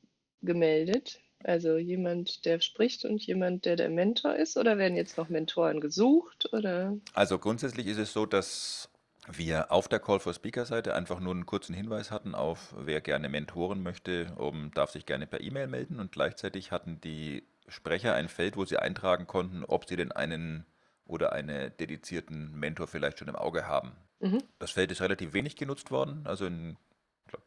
gemeldet. 0.42 1.20
Also 1.46 1.76
jemand, 1.76 2.44
der 2.44 2.60
spricht 2.60 3.04
und 3.04 3.24
jemand, 3.24 3.66
der 3.66 3.76
der 3.76 3.88
Mentor 3.88 4.34
ist? 4.34 4.56
Oder 4.56 4.78
werden 4.78 4.96
jetzt 4.96 5.16
noch 5.16 5.28
Mentoren 5.28 5.80
gesucht? 5.80 6.52
Oder? 6.52 6.96
Also 7.14 7.38
grundsätzlich 7.38 7.86
ist 7.86 7.98
es 7.98 8.12
so, 8.12 8.26
dass 8.26 8.90
wir 9.28 9.70
auf 9.70 9.86
der 9.86 10.00
Call 10.00 10.18
for 10.18 10.34
Speaker 10.34 10.66
Seite 10.66 10.94
einfach 10.94 11.20
nur 11.20 11.32
einen 11.32 11.46
kurzen 11.46 11.72
Hinweis 11.72 12.10
hatten 12.10 12.34
auf, 12.34 12.74
wer 12.76 13.00
gerne 13.00 13.28
Mentoren 13.28 13.84
möchte, 13.84 14.32
um, 14.36 14.72
darf 14.72 14.90
sich 14.90 15.06
gerne 15.06 15.28
per 15.28 15.40
E-Mail 15.40 15.68
melden 15.68 16.00
und 16.00 16.10
gleichzeitig 16.10 16.72
hatten 16.72 17.00
die 17.00 17.44
Sprecher 17.68 18.14
ein 18.14 18.28
Feld, 18.28 18.56
wo 18.56 18.64
sie 18.64 18.78
eintragen 18.78 19.28
konnten, 19.28 19.64
ob 19.64 19.88
sie 19.88 19.96
denn 19.96 20.10
einen 20.10 20.66
oder 21.04 21.32
eine 21.32 21.70
dedizierten 21.70 22.54
Mentor 22.54 22.88
vielleicht 22.88 23.20
schon 23.20 23.28
im 23.28 23.36
Auge 23.36 23.68
haben. 23.68 23.92
Mhm. 24.18 24.42
Das 24.58 24.72
Feld 24.72 24.90
ist 24.90 25.00
relativ 25.00 25.32
wenig 25.32 25.54
genutzt 25.54 25.92
worden, 25.92 26.22
also 26.24 26.46
in 26.46 26.76
ich 27.24 27.30
glaub, 27.30 27.42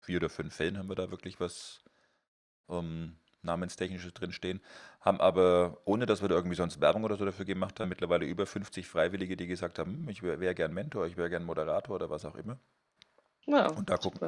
vier 0.00 0.18
oder 0.18 0.28
fünf 0.28 0.54
Fällen 0.54 0.78
haben 0.78 0.88
wir 0.88 0.96
da 0.96 1.10
wirklich 1.10 1.40
was 1.40 1.82
ähm, 2.68 3.16
Namenstechnisches 3.42 4.12
drinstehen, 4.14 4.60
haben 5.00 5.20
aber, 5.20 5.78
ohne 5.84 6.06
dass 6.06 6.22
wir 6.22 6.28
da 6.28 6.34
irgendwie 6.34 6.56
sonst 6.56 6.80
Werbung 6.80 7.04
oder 7.04 7.16
so 7.16 7.24
dafür 7.24 7.44
gemacht 7.44 7.78
haben, 7.80 7.88
mittlerweile 7.88 8.26
über 8.26 8.46
50 8.46 8.88
Freiwillige, 8.88 9.36
die 9.36 9.46
gesagt 9.46 9.78
haben, 9.78 9.92
hm, 9.94 10.08
ich 10.08 10.22
wäre 10.22 10.40
wär 10.40 10.54
gern 10.54 10.74
Mentor, 10.74 11.06
ich 11.06 11.16
wäre 11.16 11.30
gern 11.30 11.44
Moderator 11.44 11.94
oder 11.96 12.10
was 12.10 12.24
auch 12.24 12.36
immer. 12.36 12.58
Ja, 13.46 13.72
Und 13.74 13.90
da 13.90 13.96
gucken, 13.96 14.20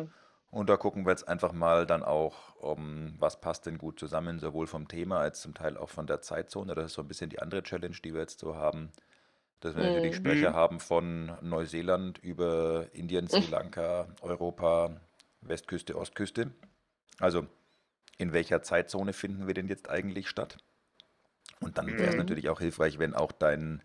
und 0.51 0.69
da 0.71 0.77
gucken 0.77 1.07
wir 1.07 1.11
jetzt 1.11 1.29
einfach 1.29 1.53
mal 1.53 1.87
dann 1.87 2.03
auch, 2.03 2.57
um, 2.57 3.15
was 3.19 3.41
passt 3.41 3.67
denn 3.67 3.79
gut 3.79 3.99
zusammen, 4.01 4.39
sowohl 4.41 4.67
vom 4.67 4.89
Thema 4.89 5.21
als 5.21 5.41
zum 5.43 5.55
Teil 5.55 5.77
auch 5.77 5.91
von 5.91 6.07
der 6.07 6.21
Zeitzone. 6.23 6.75
Das 6.75 6.87
ist 6.87 6.95
so 6.95 7.03
ein 7.03 7.09
bisschen 7.09 7.31
die 7.31 7.41
andere 7.41 7.63
Challenge, 7.63 7.97
die 8.05 8.15
wir 8.15 8.21
jetzt 8.23 8.39
so 8.41 8.57
haben, 8.57 8.93
dass 9.61 9.77
wir 9.77 9.85
natürlich 9.85 10.17
Mhm. 10.17 10.17
Sprecher 10.17 10.55
haben 10.55 10.81
von 10.81 11.33
Neuseeland 11.43 12.19
über 12.19 12.87
Indien, 12.95 13.29
Sri 13.29 13.47
Lanka, 13.47 14.09
Europa, 14.23 15.01
Westküste, 15.43 15.97
Ostküste. 15.99 16.53
Also, 17.21 17.47
in 18.19 18.33
welcher 18.33 18.63
Zeitzone 18.63 19.13
finden 19.15 19.47
wir 19.47 19.55
denn 19.55 19.69
jetzt 19.69 19.89
eigentlich 19.91 20.29
statt? 20.29 20.59
Und 21.61 21.79
dann 21.79 21.99
wäre 21.99 22.09
es 22.11 22.17
Mhm. 22.17 22.17
natürlich 22.17 22.49
auch 22.49 22.59
hilfreich, 22.61 22.99
wenn 22.99 23.15
auch 23.15 23.33
dein 23.33 23.83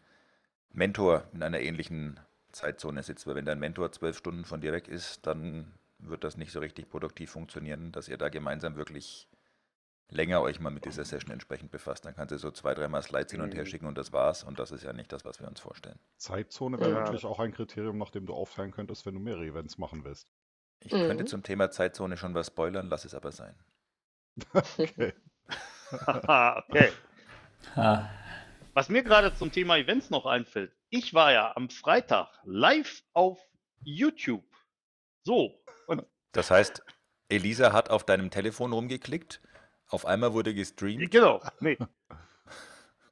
Mentor 0.71 1.25
in 1.33 1.43
einer 1.43 1.61
ähnlichen 1.61 2.19
Zeitzone 2.51 3.03
sitzt, 3.03 3.27
weil 3.27 3.35
wenn 3.35 3.45
dein 3.45 3.59
Mentor 3.59 3.91
zwölf 3.91 4.17
Stunden 4.17 4.45
von 4.45 4.61
dir 4.61 4.73
weg 4.73 4.87
ist, 4.87 5.25
dann 5.27 5.73
wird 5.99 6.23
das 6.23 6.37
nicht 6.37 6.51
so 6.51 6.59
richtig 6.59 6.89
produktiv 6.89 7.31
funktionieren, 7.31 7.91
dass 7.91 8.07
ihr 8.09 8.17
da 8.17 8.29
gemeinsam 8.29 8.75
wirklich 8.75 9.29
länger 10.09 10.41
euch 10.41 10.59
mal 10.61 10.71
mit 10.71 10.85
dieser 10.85 11.05
Session 11.05 11.31
entsprechend 11.31 11.71
befasst. 11.71 12.05
Dann 12.05 12.15
kannst 12.15 12.33
du 12.33 12.37
so 12.39 12.51
zwei, 12.51 12.73
dreimal 12.75 13.03
Slides 13.03 13.31
hin 13.31 13.41
und 13.41 13.55
her 13.55 13.65
Mhm. 13.65 13.67
schicken 13.67 13.87
und 13.87 13.97
das 13.97 14.13
war's. 14.13 14.43
Und 14.43 14.59
das 14.59 14.71
ist 14.71 14.83
ja 14.83 14.93
nicht 14.93 15.11
das, 15.13 15.25
was 15.25 15.39
wir 15.41 15.47
uns 15.49 15.59
vorstellen. 15.61 15.99
Zeitzone 16.17 16.79
wäre 16.81 16.89
Ja. 16.89 16.95
natürlich 16.95 17.23
auch 17.23 17.37
ein 17.37 17.51
Kriterium, 17.51 17.99
nach 17.99 18.09
dem 18.09 18.25
du 18.25 18.33
aufteilen 18.33 18.71
könntest, 18.71 19.05
wenn 19.05 19.13
du 19.13 19.19
mehrere 19.19 19.45
Events 19.45 19.77
machen 19.77 20.03
willst. 20.03 20.27
Ich 20.79 21.01
könnte 21.01 21.25
Mhm. 21.25 21.25
zum 21.25 21.41
Thema 21.41 21.71
Zeitzone 21.71 22.15
schon 22.15 22.35
was 22.35 22.47
spoilern, 22.47 22.87
lass 22.87 23.05
es 23.05 23.15
aber 23.15 23.31
sein. 23.31 23.55
Okay. 24.53 25.13
okay. 26.07 26.91
Ha. 27.75 28.09
Was 28.73 28.89
mir 28.89 29.03
gerade 29.03 29.35
zum 29.35 29.51
Thema 29.51 29.77
Events 29.77 30.09
noch 30.09 30.25
einfällt. 30.25 30.71
Ich 30.89 31.13
war 31.13 31.31
ja 31.31 31.55
am 31.55 31.69
Freitag 31.69 32.27
live 32.43 33.03
auf 33.13 33.39
YouTube. 33.83 34.43
So. 35.23 35.63
Und 35.87 36.03
Das 36.31 36.49
heißt, 36.49 36.83
Elisa 37.29 37.73
hat 37.73 37.89
auf 37.89 38.05
deinem 38.05 38.31
Telefon 38.31 38.73
rumgeklickt, 38.73 39.41
auf 39.87 40.05
einmal 40.05 40.33
wurde 40.33 40.53
gestreamt. 40.53 41.11
genau. 41.11 41.41
Nee. 41.59 41.77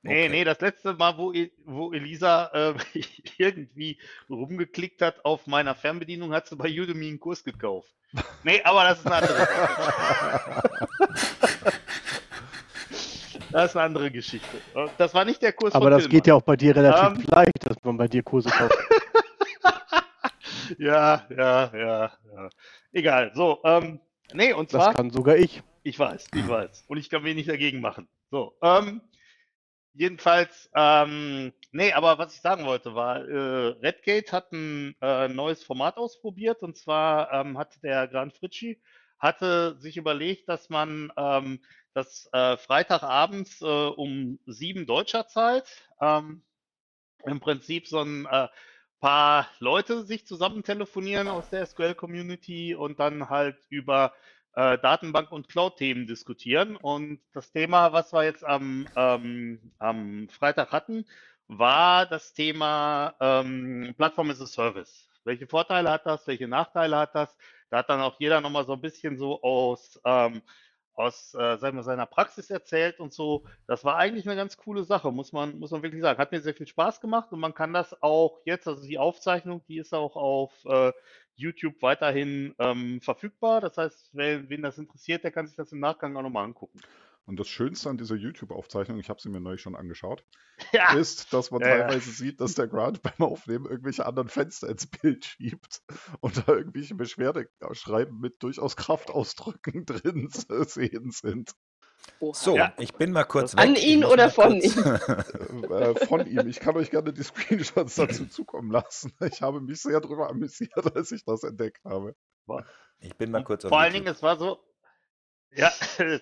Nee, 0.03 0.25
Okay. 0.25 0.29
nee, 0.29 0.43
das 0.43 0.60
letzte 0.62 0.93
Mal, 0.96 1.15
wo, 1.17 1.31
E- 1.31 1.51
wo 1.65 1.93
Elisa 1.93 2.48
äh, 2.53 2.74
irgendwie 3.38 4.00
rumgeklickt 4.29 5.01
hat 5.01 5.24
auf 5.25 5.46
meiner 5.48 5.75
Fernbedienung, 5.75 6.34
hat 6.34 6.48
sie 6.48 6.55
bei 6.55 6.70
Udemy 6.70 7.08
einen 7.08 7.20
Kurs 7.20 7.43
gekauft. 7.43 7.93
Nee, 8.43 8.62
aber 8.63 8.84
das 8.84 9.00
ist 9.00 9.05
eine 9.05 9.15
andere 9.15 9.38
Sache. 9.38 10.63
Das 13.51 13.72
ist 13.72 13.75
eine 13.75 13.86
andere 13.86 14.10
Geschichte. 14.12 14.58
Das 14.98 15.13
war 15.13 15.25
nicht 15.25 15.41
der 15.41 15.51
Kurs 15.51 15.74
Aber 15.75 15.89
das 15.89 16.03
geht 16.05 16.13
ja 16.13 16.20
Tillmann. 16.22 16.41
auch 16.41 16.46
bei 16.46 16.55
dir 16.55 16.74
relativ 16.74 17.20
Ähm. 17.20 17.25
leicht, 17.29 17.65
dass 17.70 17.75
man 17.84 17.98
bei 17.98 18.08
dir 18.08 18.24
Kurse 18.24 18.50
kauft. 18.50 18.77
Ja, 20.77 21.27
ja, 21.29 21.70
ja, 21.75 22.12
ja. 22.34 22.50
Egal. 22.93 23.31
So, 23.36 23.60
ähm, 23.65 24.00
nee, 24.34 24.53
und 24.53 24.74
Das 24.74 24.84
zwar. 24.84 24.93
kann 24.93 25.10
sogar 25.10 25.36
ich. 25.36 25.62
Ich 25.84 26.00
weiß, 26.00 26.27
ich 26.34 26.48
weiß. 26.48 26.86
Und 26.88 26.98
ich 26.98 27.10
kann 27.10 27.25
wenig 27.25 27.46
dagegen 27.48 27.81
machen. 27.81 28.08
So, 28.29 28.55
ähm, 28.62 29.01
jedenfalls, 29.94 30.70
ähm, 30.76 31.54
nee, 31.72 31.94
aber 31.94 32.18
was 32.18 32.36
ich 32.36 32.42
sagen 32.42 32.66
wollte 32.66 32.96
war, 32.96 33.28
äh, 33.28 33.68
Redgate 33.82 34.32
hat 34.32 34.52
ein 34.52 34.96
äh, 35.02 35.28
neues 35.28 35.64
Format 35.64 35.98
ausprobiert. 35.98 36.64
Und 36.64 36.78
zwar 36.78 37.32
ähm, 37.34 37.58
hat 37.58 37.82
der 37.84 38.08
Gran 38.08 38.32
Fritschi 38.32 38.82
hatte 39.20 39.78
sich 39.80 39.98
überlegt, 39.98 40.50
dass 40.50 40.70
man 40.70 41.12
ähm, 41.16 41.60
das 41.94 42.28
äh, 42.34 42.58
Freitagabends 42.58 43.62
äh, 43.62 43.66
um 43.66 44.40
sieben 44.48 44.88
deutscher 44.88 45.28
Zeit 45.28 45.68
ähm, 46.02 46.44
im 47.26 47.40
Prinzip 47.40 47.88
so 47.88 48.02
ein 48.02 48.26
äh, 48.26 48.48
paar 49.00 49.48
Leute 49.60 50.06
sich 50.06 50.26
zusammen 50.26 50.64
telefonieren 50.64 51.28
aus 51.28 51.50
der 51.50 51.66
SQL-Community 51.66 52.76
und 52.76 53.00
dann 53.00 53.30
halt 53.30 53.58
über 53.70 54.14
äh, 54.55 54.77
Datenbank- 54.77 55.31
und 55.31 55.48
Cloud-Themen 55.48 56.08
diskutieren. 56.08 56.75
Und 56.75 57.22
das 57.34 57.51
Thema, 57.51 57.93
was 57.93 58.13
wir 58.13 58.24
jetzt 58.24 58.43
am, 58.43 58.88
ähm, 58.96 59.72
am 59.79 60.27
Freitag 60.29 60.72
hatten, 60.72 61.05
war 61.48 62.05
das 62.05 62.34
Thema 62.34 63.15
ähm, 63.20 63.93
Plattform 63.98 64.29
as 64.31 64.41
a 64.41 64.46
Service. 64.46 65.10
Welche 65.24 65.48
Vorteile 65.48 65.91
hat 65.91 66.05
das? 66.05 66.25
Welche 66.27 66.48
Nachteile 66.48 66.98
hat 66.98 67.15
das? 67.15 67.36
Da 67.70 67.77
hat 67.79 67.89
dann 67.89 68.01
auch 68.01 68.20
jeder 68.20 68.41
nochmal 68.41 68.65
so 68.65 68.74
ein 68.74 68.81
bisschen 68.81 69.17
so 69.17 69.41
aus, 69.41 70.00
ähm, 70.05 70.41
aus 70.94 71.34
äh, 71.34 71.58
seiner 71.58 72.06
Praxis 72.06 72.50
erzählt 72.50 73.00
und 73.00 73.14
so. 73.14 73.44
Das 73.68 73.84
war 73.84 73.98
eigentlich 73.98 74.28
eine 74.28 74.36
ganz 74.36 74.58
coole 74.58 74.84
Sache, 74.84 75.12
muss 75.12 75.32
man, 75.32 75.60
muss 75.60 75.72
man 75.72 75.84
wirklich 75.84 76.02
sagen. 76.02 76.20
Hat 76.20 76.32
mir 76.32 76.42
sehr 76.42 76.54
viel 76.54 76.68
Spaß 76.68 77.02
gemacht 77.02 77.32
und 77.32 77.40
man 77.40 77.54
kann 77.54 77.74
das 77.74 78.02
auch 78.02 78.40
jetzt, 78.46 78.68
also 78.68 78.86
die 78.86 79.00
Aufzeichnung, 79.00 79.64
die 79.68 79.78
ist 79.78 79.94
auch 79.94 80.16
auf 80.16 80.54
äh, 80.66 80.92
YouTube 81.36 81.82
weiterhin 81.82 82.54
ähm, 82.60 83.02
verfügbar. 83.02 83.62
Das 83.62 83.78
heißt, 83.78 84.10
wer, 84.14 84.50
wen 84.50 84.62
das 84.62 84.78
interessiert, 84.78 85.24
der 85.24 85.32
kann 85.32 85.48
sich 85.48 85.56
das 85.56 85.72
im 85.72 85.80
Nachgang 85.80 86.16
auch 86.16 86.22
nochmal 86.22 86.46
angucken. 86.46 86.80
Und 87.25 87.40
das 87.40 87.48
Schönste 87.48 87.90
an 87.90 87.98
dieser 87.98 88.16
YouTube-Aufzeichnung, 88.16 89.00
ich 89.00 89.10
habe 89.10 89.22
sie 89.22 89.30
mir 89.30 89.40
neulich 89.40 89.62
schon 89.62 89.75
angeschaut, 89.75 90.25
Ja, 90.74 90.94
ist, 90.94 91.32
dass 91.34 91.51
man 91.51 91.62
Ja, 91.62 91.68
ja. 91.70 91.78
teilweise 91.88 92.12
sieht, 92.12 92.42
dass 92.42 92.56
der 92.56 92.68
Grant 92.68 93.01
beim 93.04 93.20
Aufnehmen 93.20 93.66
irgendwelche 93.66 94.06
anderen 94.06 94.28
Fenster 94.30 94.70
ins 94.70 94.88
Bild 94.88 95.25
schiebt 95.25 95.82
und 96.20 96.38
da 96.38 96.54
irgendwelche 96.54 96.96
Beschwerdeschreiben 96.96 98.20
mit 98.20 98.42
durchaus 98.44 98.75
Kraftausdrücken 98.75 99.86
drin 99.86 100.30
zu 100.30 100.63
sehen 100.63 101.12
sind. 101.12 101.51
Oha. 102.20 102.34
So, 102.34 102.58
Ja. 102.58 102.74
ich 102.80 102.94
bin 102.94 103.12
mal 103.12 103.24
kurz 103.25 103.54
An 103.54 103.70
weg. 103.70 103.78
Ich 103.78 103.88
ihn 103.88 104.04
oder 104.04 104.30
von 104.32 104.60
kurz- 104.60 104.75
äh, 104.75 106.06
von 106.08 106.25
ihm. 106.25 106.48
Ich 106.48 106.60
kann 106.60 106.75
euch 106.75 106.90
gerne 106.90 107.13
die 107.13 107.22
Screenshots 107.24 107.96
dazu 107.96 108.25
zukommen 108.25 108.72
lassen. 108.72 109.13
Ich 109.32 109.44
habe 109.44 109.62
mich 109.62 109.82
sehr 109.84 110.01
darüber 110.01 110.28
amüsiert, 110.30 110.96
als 110.96 111.12
ich 111.12 111.24
das 111.24 111.44
entdeckt 111.44 111.84
habe. 111.86 112.16
Ich 113.00 113.16
bin 113.16 113.30
mal 113.30 113.44
kurz 113.44 113.63
auf 113.66 113.70
Vor 113.70 113.80
allen 113.80 113.94
YouTube. 113.94 114.06
Dingen, 114.06 114.16
es 114.16 114.24
war 114.24 114.38
so, 114.38 114.60
ja, 115.51 115.70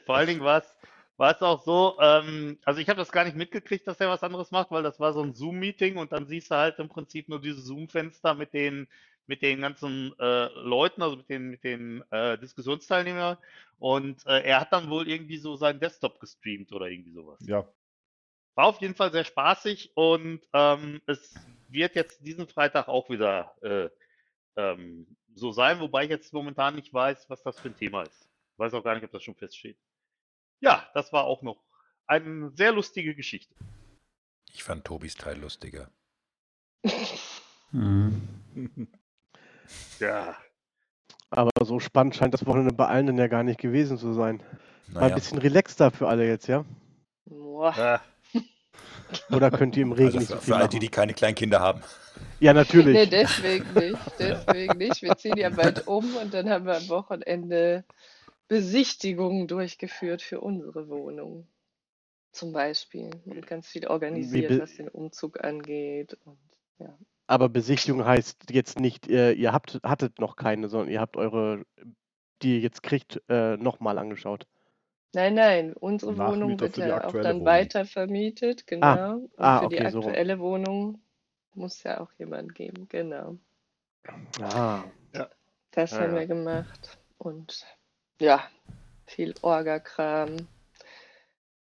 vor 0.06 0.16
allen 0.18 0.28
Dingen 0.28 0.42
war 0.42 0.60
es, 0.60 0.76
war 1.20 1.36
es 1.36 1.42
auch 1.42 1.62
so, 1.62 1.98
ähm, 2.00 2.58
also 2.64 2.80
ich 2.80 2.88
habe 2.88 2.98
das 2.98 3.12
gar 3.12 3.26
nicht 3.26 3.36
mitgekriegt, 3.36 3.86
dass 3.86 4.00
er 4.00 4.08
was 4.08 4.24
anderes 4.24 4.52
macht, 4.52 4.72
weil 4.72 4.84
das 4.84 5.02
war 5.02 5.12
so 5.12 5.22
ein 5.22 5.34
Zoom-Meeting 5.34 5.98
und 5.98 6.14
dann 6.14 6.26
siehst 6.26 6.50
du 6.50 6.56
halt 6.56 6.80
im 6.80 6.88
Prinzip 6.88 7.28
nur 7.28 7.42
diese 7.42 7.60
Zoom-Fenster 7.60 8.36
mit 8.36 8.54
den, 8.54 8.88
mit 9.28 9.42
den 9.42 9.60
ganzen 9.60 10.18
äh, 10.18 10.46
Leuten, 10.62 11.02
also 11.02 11.18
mit 11.18 11.28
den, 11.28 11.50
mit 11.50 11.66
den 11.66 12.10
äh, 12.12 12.38
Diskussionsteilnehmern 12.38 13.38
und 13.80 14.26
äh, 14.28 14.44
er 14.44 14.62
hat 14.62 14.72
dann 14.72 14.90
wohl 14.90 15.10
irgendwie 15.10 15.38
so 15.38 15.58
seinen 15.58 15.82
Desktop 15.82 16.22
gestreamt 16.22 16.72
oder 16.72 16.88
irgendwie 16.88 17.12
sowas. 17.12 17.38
Ja, 17.46 17.68
War 18.56 18.68
auf 18.68 18.80
jeden 18.80 18.96
Fall 18.96 19.12
sehr 19.12 19.26
spaßig 19.26 19.92
und 19.96 20.40
ähm, 20.54 21.02
es 21.06 21.36
wird 21.68 21.96
jetzt 21.96 22.26
diesen 22.26 22.48
Freitag 22.48 22.88
auch 22.88 23.10
wieder 23.10 23.54
äh, 23.62 23.90
ähm, 24.56 25.06
so 25.36 25.52
sein, 25.52 25.82
wobei 25.82 26.06
ich 26.06 26.10
jetzt 26.12 26.32
momentan 26.32 26.76
nicht 26.76 26.94
weiß, 26.94 27.30
was 27.30 27.44
das 27.44 27.60
für 27.60 27.68
ein 27.68 27.78
Thema 27.78 28.04
ist. 28.04 28.30
Weiß 28.56 28.74
auch 28.74 28.84
gar 28.86 28.96
nicht, 28.96 29.04
ob 29.04 29.12
das 29.12 29.24
schon 29.24 29.36
feststeht. 29.36 29.78
Ja, 30.62 30.88
das 30.94 31.14
war 31.14 31.24
auch 31.26 31.42
noch 31.42 31.64
eine 32.08 32.52
sehr 32.56 32.72
lustige 32.72 33.16
Geschichte. 33.16 33.54
Ich 34.52 34.64
fand 34.64 34.86
Tobis 34.86 35.16
Teil 35.16 35.40
lustiger. 35.40 35.90
Hm. 37.72 38.22
Ja, 40.00 40.36
Aber 41.30 41.52
so 41.64 41.80
spannend 41.80 42.16
scheint 42.16 42.34
das 42.34 42.46
Wochenende 42.48 42.74
bei 42.74 42.88
allen 42.88 43.06
denn 43.06 43.18
ja 43.20 43.28
gar 43.28 43.44
nicht 43.44 43.60
gewesen 43.60 44.00
zu 44.00 44.14
sein. 44.14 44.38
Mal 44.88 45.02
ein 45.02 45.04
Naja, 45.04 45.16
bisschen 45.16 45.38
relaxter 45.38 45.92
für 45.92 46.08
alle 46.08 46.28
jetzt, 46.28 46.48
ja? 46.48 46.66
Boah. 47.26 48.02
Oder 49.32 49.52
könnt 49.52 49.78
ihr 49.78 49.84
im 49.84 49.92
Regen 49.92 50.08
also 50.08 50.20
nicht 50.20 50.30
so 50.30 50.36
für, 50.38 50.42
viel 50.42 50.54
für 50.56 50.60
all 50.60 50.68
die, 50.68 50.80
die 50.80 50.90
keine 50.90 51.14
Kleinkinder 51.14 51.60
haben. 51.60 51.84
Ja, 52.40 52.54
natürlich. 52.54 52.96
Nee, 52.96 53.06
deswegen 53.06 53.72
nicht. 53.74 53.98
Deswegen 54.18 54.78
nicht. 54.80 55.02
Wir 55.04 55.16
ziehen 55.18 55.38
ja 55.38 55.50
bald 55.50 55.86
um 55.88 56.16
und 56.16 56.34
dann 56.34 56.50
haben 56.50 56.66
wir 56.66 56.78
am 56.78 56.90
Wochenende 56.90 57.84
Besichtigungen 58.50 59.48
durchgeführt 59.48 60.22
für 60.22 60.42
unsere 60.42 60.90
Wohnung. 60.90 61.48
Zum 62.32 62.52
Beispiel. 62.52 63.12
Und 63.26 63.48
ganz 63.48 63.68
viel 63.68 63.88
organisiert, 63.88 64.60
was 64.60 64.76
den 64.76 64.90
Umzug 64.90 65.44
angeht. 65.44 66.18
Und 66.26 66.38
ja. 66.80 66.98
Aber 67.28 67.48
Besichtigung 67.50 68.06
heißt 68.06 68.52
jetzt 68.52 68.80
nicht, 68.80 69.08
ihr, 69.08 69.34
ihr 69.36 69.54
habt, 69.54 69.80
hattet 69.84 70.20
noch 70.20 70.36
keine, 70.36 70.68
sondern 70.68 70.90
ihr 70.90 71.00
habt 71.00 71.16
eure, 71.16 71.66
die 72.42 72.56
ihr 72.56 72.60
jetzt 72.60 72.84
kriegt, 72.84 73.22
äh, 73.30 73.58
nochmal 73.58 73.98
angeschaut. 73.98 74.48
Nein, 75.14 75.36
nein, 75.36 75.74
unsere 75.74 76.14
Nachmieter 76.14 76.32
Wohnung 76.46 76.60
wird 76.60 76.78
die 76.78 76.82
ja 76.82 77.04
auch 77.04 77.18
dann 77.22 77.42
Wohnung. 77.42 77.46
weiter 77.46 77.86
vermietet, 77.86 78.68
genau. 78.68 79.16
Und 79.16 79.32
ah, 79.38 79.60
für 79.60 79.70
die 79.70 79.76
okay, 79.78 79.90
so 79.90 80.00
rum. 80.00 80.10
aktuelle 80.10 80.40
Wohnung 80.40 81.02
muss 81.56 81.84
ja 81.84 82.00
auch 82.00 82.12
jemand 82.20 82.56
geben, 82.56 82.88
genau. 82.90 83.38
Ah, 84.42 84.84
Das 85.72 85.96
Ja, 85.96 86.02
haben 86.02 86.14
ja. 86.14 86.20
wir 86.20 86.28
gemacht. 86.28 87.00
Und 87.18 87.66
ja, 88.20 88.44
viel 89.06 89.34
Orga-Kram. 89.42 90.48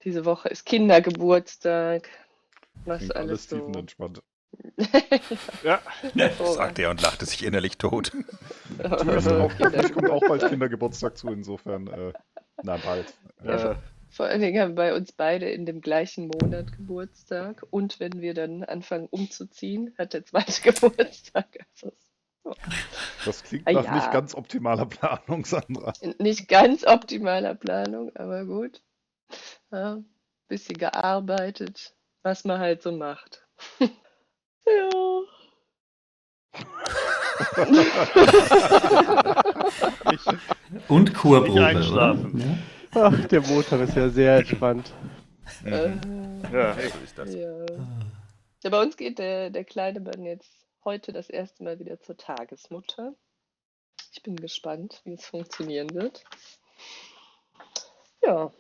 Diese 0.03 0.25
Woche 0.25 0.49
ist 0.49 0.65
Kindergeburtstag. 0.65 2.09
Was 2.85 2.99
klingt 2.99 3.15
alles 3.15 3.29
alles 3.29 3.49
so. 3.49 3.57
tiefenentspannt. 3.57 4.21
ja, 5.63 5.81
Sagt 6.39 6.79
er 6.79 6.89
und 6.89 7.01
lachte 7.01 7.25
sich 7.25 7.43
innerlich 7.43 7.77
tot. 7.77 8.11
Auf 8.83 9.59
mich 9.59 9.93
kommt 9.93 10.09
auch 10.09 10.21
bald 10.27 10.47
Kindergeburtstag 10.47 11.17
zu, 11.17 11.27
insofern, 11.29 11.87
äh, 11.87 12.13
na 12.63 12.77
bald. 12.77 13.13
Ja, 13.43 13.71
äh, 13.71 13.75
Vor 14.09 14.27
allen 14.27 14.41
Dingen 14.41 14.61
haben 14.61 14.75
bei 14.75 14.93
uns 14.95 15.11
beide 15.11 15.49
in 15.49 15.65
dem 15.65 15.81
gleichen 15.81 16.27
Monat 16.27 16.71
Geburtstag. 16.71 17.65
Und 17.69 17.99
wenn 17.99 18.21
wir 18.21 18.33
dann 18.33 18.63
anfangen 18.63 19.07
umzuziehen, 19.07 19.93
hat 19.97 20.13
der 20.13 20.25
zweite 20.25 20.61
Geburtstag. 20.71 21.47
Also 21.73 21.91
Das 23.25 23.43
klingt 23.43 23.67
Ah, 23.67 23.71
nach 23.73 23.85
ja. 23.85 23.95
nicht 23.95 24.11
ganz 24.11 24.35
optimaler 24.35 24.85
Planung, 24.85 25.45
Sandra. 25.45 25.93
nicht 26.19 26.47
ganz 26.47 26.85
optimaler 26.85 27.55
Planung, 27.55 28.11
aber 28.15 28.45
gut. 28.45 28.81
Ja, 29.71 29.97
bisschen 30.47 30.77
gearbeitet, 30.77 31.95
was 32.23 32.45
man 32.45 32.59
halt 32.59 32.81
so 32.83 32.91
macht. 32.91 33.45
ja. 33.79 33.89
Und 40.87 41.13
Kurprobe? 41.13 42.57
Ach, 42.93 43.25
der 43.27 43.41
Montag 43.41 43.81
ist 43.81 43.95
ja 43.95 44.09
sehr 44.09 44.37
entspannt. 44.37 44.91
Äh, 45.65 45.89
Ja, 46.51 46.73
So 46.75 46.79
ist 47.03 47.17
das. 47.17 47.33
ja. 47.33 47.65
ja, 48.63 48.69
bei 48.69 48.81
uns 48.81 48.95
geht 48.97 49.19
der, 49.19 49.49
der 49.49 49.63
kleine 49.65 49.99
Mann 49.99 50.23
jetzt 50.23 50.64
heute 50.85 51.11
das 51.13 51.29
erste 51.29 51.63
Mal 51.63 51.79
wieder 51.79 51.99
zur 51.99 52.17
Tagesmutter. 52.17 53.13
Ich 54.11 54.23
bin 54.23 54.35
gespannt, 54.37 55.01
wie 55.03 55.13
es 55.13 55.25
funktionieren 55.25 55.93
wird. 55.93 56.23
Ja, 58.23 58.51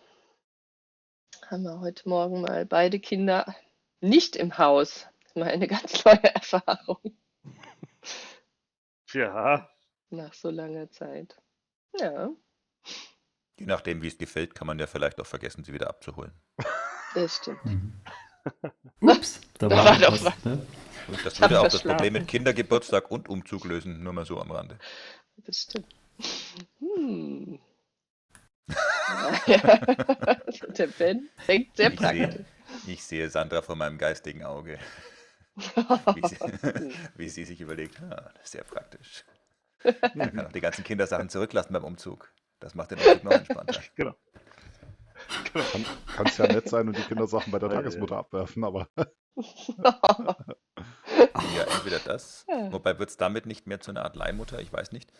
haben 1.49 1.63
wir 1.63 1.79
heute 1.79 2.07
Morgen 2.09 2.41
mal 2.41 2.65
beide 2.65 2.99
Kinder 2.99 3.55
nicht 4.01 4.35
im 4.35 4.57
Haus. 4.57 5.07
Das 5.21 5.27
ist 5.31 5.35
mal 5.37 5.49
eine 5.49 5.67
ganz 5.67 6.03
neue 6.05 6.23
Erfahrung 6.35 7.17
Tja, 9.07 9.69
nach 10.09 10.33
so 10.33 10.49
langer 10.49 10.89
Zeit. 10.91 11.35
Ja, 11.99 12.29
Je 13.59 13.65
nachdem, 13.65 14.01
wie 14.01 14.07
es 14.07 14.17
gefällt, 14.17 14.53
kann 14.55 14.67
man 14.67 14.79
ja 14.79 14.87
vielleicht 14.87 15.19
auch 15.21 15.25
vergessen, 15.25 15.63
sie 15.63 15.73
wieder 15.73 15.89
abzuholen. 15.89 16.33
das 17.13 17.37
stimmt. 17.37 17.63
Mhm. 17.63 18.01
Ups, 19.01 19.41
da 19.59 19.69
Da 19.69 19.75
war, 19.75 19.85
war 19.85 19.99
doch 19.99 20.11
was. 20.11 20.25
was. 20.25 20.45
Ne? 20.45 20.65
Und 21.07 21.25
das 21.25 21.39
würde 21.39 21.59
auch 21.59 21.67
das. 21.67 21.83
Problem 21.83 22.13
mit 22.13 22.27
Kindergeburtstag 22.27 23.11
und 23.11 23.29
Umzug 23.29 23.65
lösen, 23.65 24.03
nur 24.03 24.13
mal 24.13 24.25
so 24.25 24.39
am 24.39 24.51
Rande. 24.51 24.77
Das 25.37 25.57
stimmt. 25.57 25.87
Hm. 26.79 27.59
Der 30.77 30.87
Ben 30.87 31.29
denkt 31.47 31.77
sehr 31.77 31.91
Ich 31.91 31.99
praktisch. 31.99 32.33
sehe, 32.33 32.45
ich 32.87 33.03
sehe 33.03 33.29
Sandra 33.29 33.61
vor 33.61 33.75
meinem 33.75 33.97
geistigen 33.99 34.43
Auge, 34.43 34.79
wie 35.55 36.27
sie, 36.27 36.37
wie 37.15 37.29
sie 37.29 37.45
sich 37.45 37.61
überlegt, 37.61 38.01
ah, 38.01 38.31
das 38.33 38.45
ist 38.45 38.51
sehr 38.53 38.63
praktisch. 38.63 39.23
Man 40.15 40.35
kann 40.35 40.47
auch 40.47 40.51
die 40.51 40.61
ganzen 40.61 40.83
Kindersachen 40.83 41.29
zurücklassen 41.29 41.73
beim 41.73 41.83
Umzug. 41.83 42.33
Das 42.59 42.73
macht 42.73 42.91
den 42.91 42.99
Umzug 42.99 43.23
noch 43.23 43.31
entspannter. 43.33 43.81
genau. 43.95 44.15
Kann, 45.53 45.85
kann's 46.15 46.37
ja 46.37 46.47
nett 46.47 46.67
sein 46.67 46.87
und 46.87 46.97
die 46.97 47.03
Kindersachen 47.03 47.51
bei 47.51 47.59
der 47.59 47.69
ja. 47.69 47.75
Tagesmutter 47.75 48.17
abwerfen, 48.17 48.63
aber 48.63 48.89
Ja, 49.35 49.95
entweder 51.63 51.99
das, 51.99 52.45
Ja. 52.49 52.71
wobei 52.71 52.97
wird 52.99 53.09
es 53.09 53.17
damit 53.17 53.45
nicht 53.45 53.67
mehr 53.67 53.79
zu 53.79 53.91
einer 53.91 54.03
Art 54.03 54.15
Leihmutter, 54.15 54.59
ich 54.61 54.71
weiß 54.71 54.91
nicht. 54.91 55.11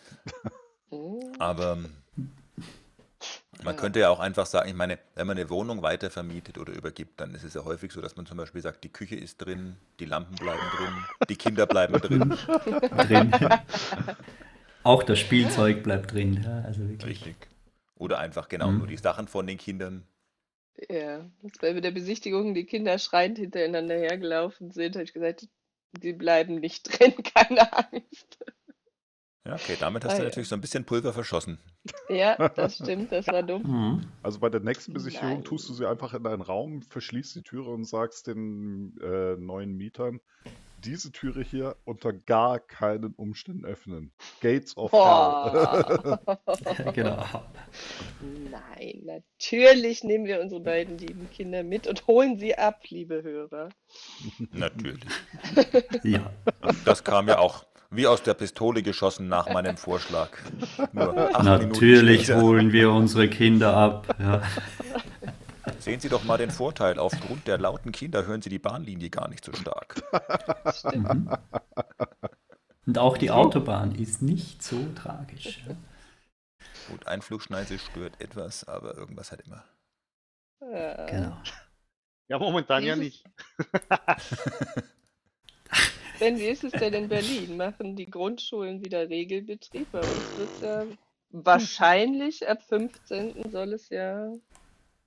Hm. 0.89 1.19
Aber 1.39 1.73
ähm, 1.73 1.91
man 3.63 3.75
Ja. 3.75 3.81
könnte 3.81 3.99
ja 3.99 4.09
auch 4.09 4.19
einfach 4.19 4.45
sagen, 4.45 4.69
ich 4.69 4.75
meine, 4.75 4.99
wenn 5.15 5.27
man 5.27 5.37
eine 5.37 5.49
Wohnung 5.49 5.81
weitervermietet 5.81 6.57
oder 6.57 6.73
übergibt, 6.73 7.19
dann 7.19 7.33
ist 7.35 7.43
es 7.43 7.53
ja 7.53 7.63
häufig 7.65 7.91
so, 7.91 8.01
dass 8.01 8.15
man 8.15 8.25
zum 8.25 8.37
Beispiel 8.37 8.61
sagt, 8.61 8.83
die 8.83 8.91
Küche 8.91 9.15
ist 9.15 9.37
drin, 9.37 9.77
die 9.99 10.05
Lampen 10.05 10.35
bleiben 10.35 10.61
drin, 10.77 10.93
die 11.29 11.35
Kinder 11.35 11.65
bleiben 11.65 11.99
drin. 11.99 12.29
drin. 13.07 13.31
Auch 14.83 15.03
das 15.03 15.19
Spielzeug 15.19 15.83
bleibt 15.83 16.13
drin. 16.13 16.41
Ja, 16.43 16.61
also 16.61 16.87
wirklich. 16.87 17.25
Richtig. 17.25 17.35
Oder 17.97 18.19
einfach 18.19 18.49
genau 18.49 18.71
Mhm. 18.71 18.77
nur 18.79 18.87
die 18.87 18.97
Sachen 18.97 19.27
von 19.27 19.47
den 19.47 19.57
Kindern. 19.57 20.03
Ja, 20.89 21.29
als 21.43 21.57
bei 21.59 21.73
der 21.79 21.91
Besichtigung 21.91 22.53
die 22.53 22.65
Kinder 22.65 22.97
schreiend 22.99 23.37
hintereinander 23.37 23.95
hergelaufen 23.95 24.71
sind, 24.71 24.95
habe 24.95 25.03
ich 25.05 25.13
gesagt, 25.13 25.47
die 25.93 26.13
bleiben 26.13 26.55
nicht 26.55 26.83
drin, 26.99 27.13
keine 27.23 27.71
Angst. 27.73 28.37
Ja, 29.45 29.55
okay, 29.55 29.77
damit 29.79 30.03
hast 30.03 30.13
Ah, 30.13 30.17
du 30.17 30.23
ja. 30.23 30.29
natürlich 30.29 30.49
so 30.49 30.55
ein 30.55 30.61
bisschen 30.61 30.85
Pulver 30.85 31.13
verschossen. 31.13 31.59
Ja, 32.09 32.37
das 32.55 32.77
stimmt, 32.77 33.11
das 33.11 33.27
war 33.27 33.43
dumm. 33.43 33.63
Mhm. 33.63 34.01
also 34.23 34.39
bei 34.39 34.49
der 34.49 34.61
nächsten 34.61 34.93
Besichtigung 34.93 35.37
Nein. 35.37 35.43
tust 35.43 35.69
du 35.69 35.73
sie 35.73 35.87
einfach 35.87 36.13
in 36.13 36.25
einen 36.25 36.41
Raum, 36.41 36.81
verschließt 36.81 37.35
die 37.35 37.43
Türe 37.43 37.69
und 37.69 37.85
sagst 37.85 38.27
den 38.27 38.97
äh, 39.01 39.35
neuen 39.37 39.75
Mietern, 39.75 40.19
diese 40.83 41.11
Türe 41.11 41.41
hier 41.41 41.75
unter 41.83 42.13
gar 42.13 42.59
keinen 42.59 43.13
Umständen 43.13 43.65
öffnen. 43.65 44.11
Gates 44.41 44.75
of 44.77 44.91
Hell. 44.91 46.19
Genau. 46.93 47.23
Nein, 48.51 49.01
natürlich 49.05 50.03
nehmen 50.03 50.25
wir 50.25 50.41
unsere 50.41 50.61
beiden 50.61 50.97
lieben 50.97 51.29
Kinder 51.31 51.63
mit 51.63 51.87
und 51.87 52.07
holen 52.07 52.37
sie 52.37 52.57
ab, 52.57 52.81
liebe 52.89 53.23
Hörer. 53.23 53.69
Natürlich. 54.51 55.03
Ja. 56.03 56.31
Das 56.83 57.03
kam 57.03 57.27
ja 57.27 57.39
auch 57.39 57.65
wie 57.89 58.07
aus 58.07 58.21
der 58.23 58.33
Pistole 58.33 58.83
geschossen 58.83 59.27
nach 59.27 59.49
meinem 59.49 59.77
Vorschlag. 59.77 60.29
Nur 60.91 61.17
acht 61.17 61.43
Minuten 61.43 61.45
Natürlich 61.45 62.31
holen 62.31 62.71
wir 62.71 62.91
unsere 62.91 63.29
Kinder 63.29 63.75
ab. 63.75 64.15
Ja. 64.19 64.41
Sehen 65.79 65.99
Sie 65.99 66.09
doch 66.09 66.23
mal 66.23 66.37
den 66.37 66.51
Vorteil. 66.51 66.99
Aufgrund 66.99 67.47
der 67.47 67.57
lauten 67.57 67.91
Kinder 67.91 68.25
hören 68.25 68.41
Sie 68.41 68.49
die 68.49 68.59
Bahnlinie 68.59 69.09
gar 69.09 69.27
nicht 69.27 69.45
so 69.45 69.53
stark. 69.53 70.01
Stimmt. 70.73 71.13
Mhm. 71.13 71.37
Und 72.85 72.97
auch 72.97 73.17
die 73.17 73.31
Autobahn 73.31 73.95
ist 73.95 74.21
nicht 74.21 74.61
so 74.61 74.77
tragisch. 74.93 75.63
Gut, 76.89 77.07
Einflugschneise 77.07 77.79
stört 77.79 78.21
etwas, 78.21 78.63
aber 78.67 78.95
irgendwas 78.95 79.31
hat 79.31 79.41
immer. 79.41 79.63
Ja. 80.61 81.05
Genau. 81.05 81.37
Ja, 82.27 82.39
momentan 82.39 82.83
ja 82.83 82.95
nicht. 82.95 83.25
Ben, 86.19 86.37
wie 86.37 86.45
ist 86.45 86.63
es 86.63 86.71
denn 86.71 86.93
in 86.93 87.09
Berlin? 87.09 87.57
Machen 87.57 87.97
die 87.97 88.09
Grundschulen 88.09 88.83
wieder 88.83 89.09
Regelbetrieb? 89.09 89.91
Bei 89.91 89.99
uns 89.99 90.37
wird 90.37 90.61
ja 90.61 90.85
wahrscheinlich 91.29 92.47
ab 92.47 92.61
15. 92.63 93.51
soll 93.51 93.73
es 93.73 93.89
ja 93.89 94.31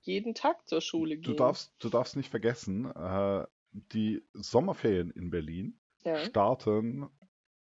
jeden 0.09 0.33
Tag 0.33 0.67
zur 0.67 0.81
Schule 0.81 1.15
Du 1.17 1.31
gehen. 1.31 1.37
darfst, 1.37 1.73
du 1.79 1.89
darfst 1.89 2.15
nicht 2.17 2.29
vergessen, 2.29 2.85
äh, 2.85 3.45
die 3.71 4.23
Sommerferien 4.33 5.11
in 5.11 5.29
Berlin 5.29 5.79
Ja. 6.03 6.17
starten 6.25 7.07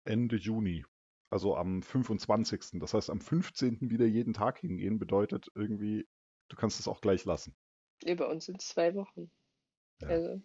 Ende 0.06 0.38
Juni. 0.38 0.86
Also 1.30 1.56
am 1.56 1.84
25. 1.84 2.80
Das 2.80 2.94
heißt, 2.94 3.10
am 3.10 3.22
15. 3.22 3.90
wieder 3.92 4.06
jeden 4.06 4.34
Tag 4.34 4.60
hingehen, 4.60 4.98
bedeutet 4.98 5.52
irgendwie, 5.54 6.08
du 6.48 6.56
kannst 6.56 6.80
es 6.80 6.88
auch 6.88 7.02
gleich 7.02 7.26
lassen. 7.26 7.56
Nee, 8.04 8.16
bei 8.16 8.26
uns 8.26 8.46
sind 8.46 8.62
es 8.62 8.70
zwei 8.70 8.96
Wochen. 8.96 9.30
Ja. 10.02 10.08
Also, 10.08 10.42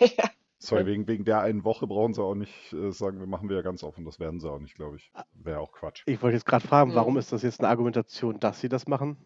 ja. 0.00 0.30
Sorry, 0.58 0.82
Ja. 0.82 0.86
wegen, 0.86 1.08
wegen 1.08 1.24
der 1.24 1.40
einen 1.40 1.64
Woche 1.64 1.88
brauchen 1.88 2.14
sie 2.14 2.22
auch 2.22 2.36
nicht 2.36 2.72
äh, 2.72 2.92
sagen, 2.92 3.18
wir 3.18 3.26
machen 3.26 3.48
wieder 3.50 3.64
ganz 3.64 3.82
offen. 3.82 4.04
Das 4.04 4.20
werden 4.20 4.38
sie 4.38 4.48
auch 4.48 4.60
nicht, 4.60 4.76
glaube 4.76 4.96
ich. 4.96 5.10
Wäre 5.34 5.58
auch 5.58 5.72
Quatsch. 5.72 6.04
Ich 6.06 6.22
wollte 6.22 6.36
jetzt 6.36 6.46
gerade 6.46 6.66
fragen, 6.66 6.94
warum 6.94 7.18
ist 7.18 7.32
das 7.32 7.42
jetzt 7.42 7.58
eine 7.60 7.68
Argumentation, 7.68 8.38
dass 8.38 8.60
sie 8.60 8.68
das 8.68 8.86
machen? 8.86 9.16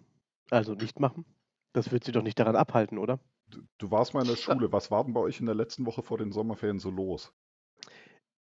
Also 0.51 0.75
nicht 0.75 0.99
machen? 0.99 1.27
Das 1.73 1.93
wird 1.93 2.05
sie 2.05 2.13
doch 2.13 2.23
nicht 2.23 2.39
daran 2.39 2.57
abhalten, 2.57 2.99
oder? 2.99 3.19
Du, 3.49 3.61
du 3.79 3.91
warst 3.91 4.15
mal 4.15 4.23
in 4.23 4.29
der 4.29 4.37
Schule. 4.37 4.73
Was 4.73 4.91
war 4.91 5.05
denn 5.05 5.13
bei 5.15 5.21
euch 5.21 5.41
in 5.41 5.47
der 5.47 5.55
letzten 5.55 5.87
Woche 5.87 6.03
vor 6.03 6.19
den 6.19 6.33
Sommerferien 6.33 6.79
so 6.79 6.91
los? 6.91 7.33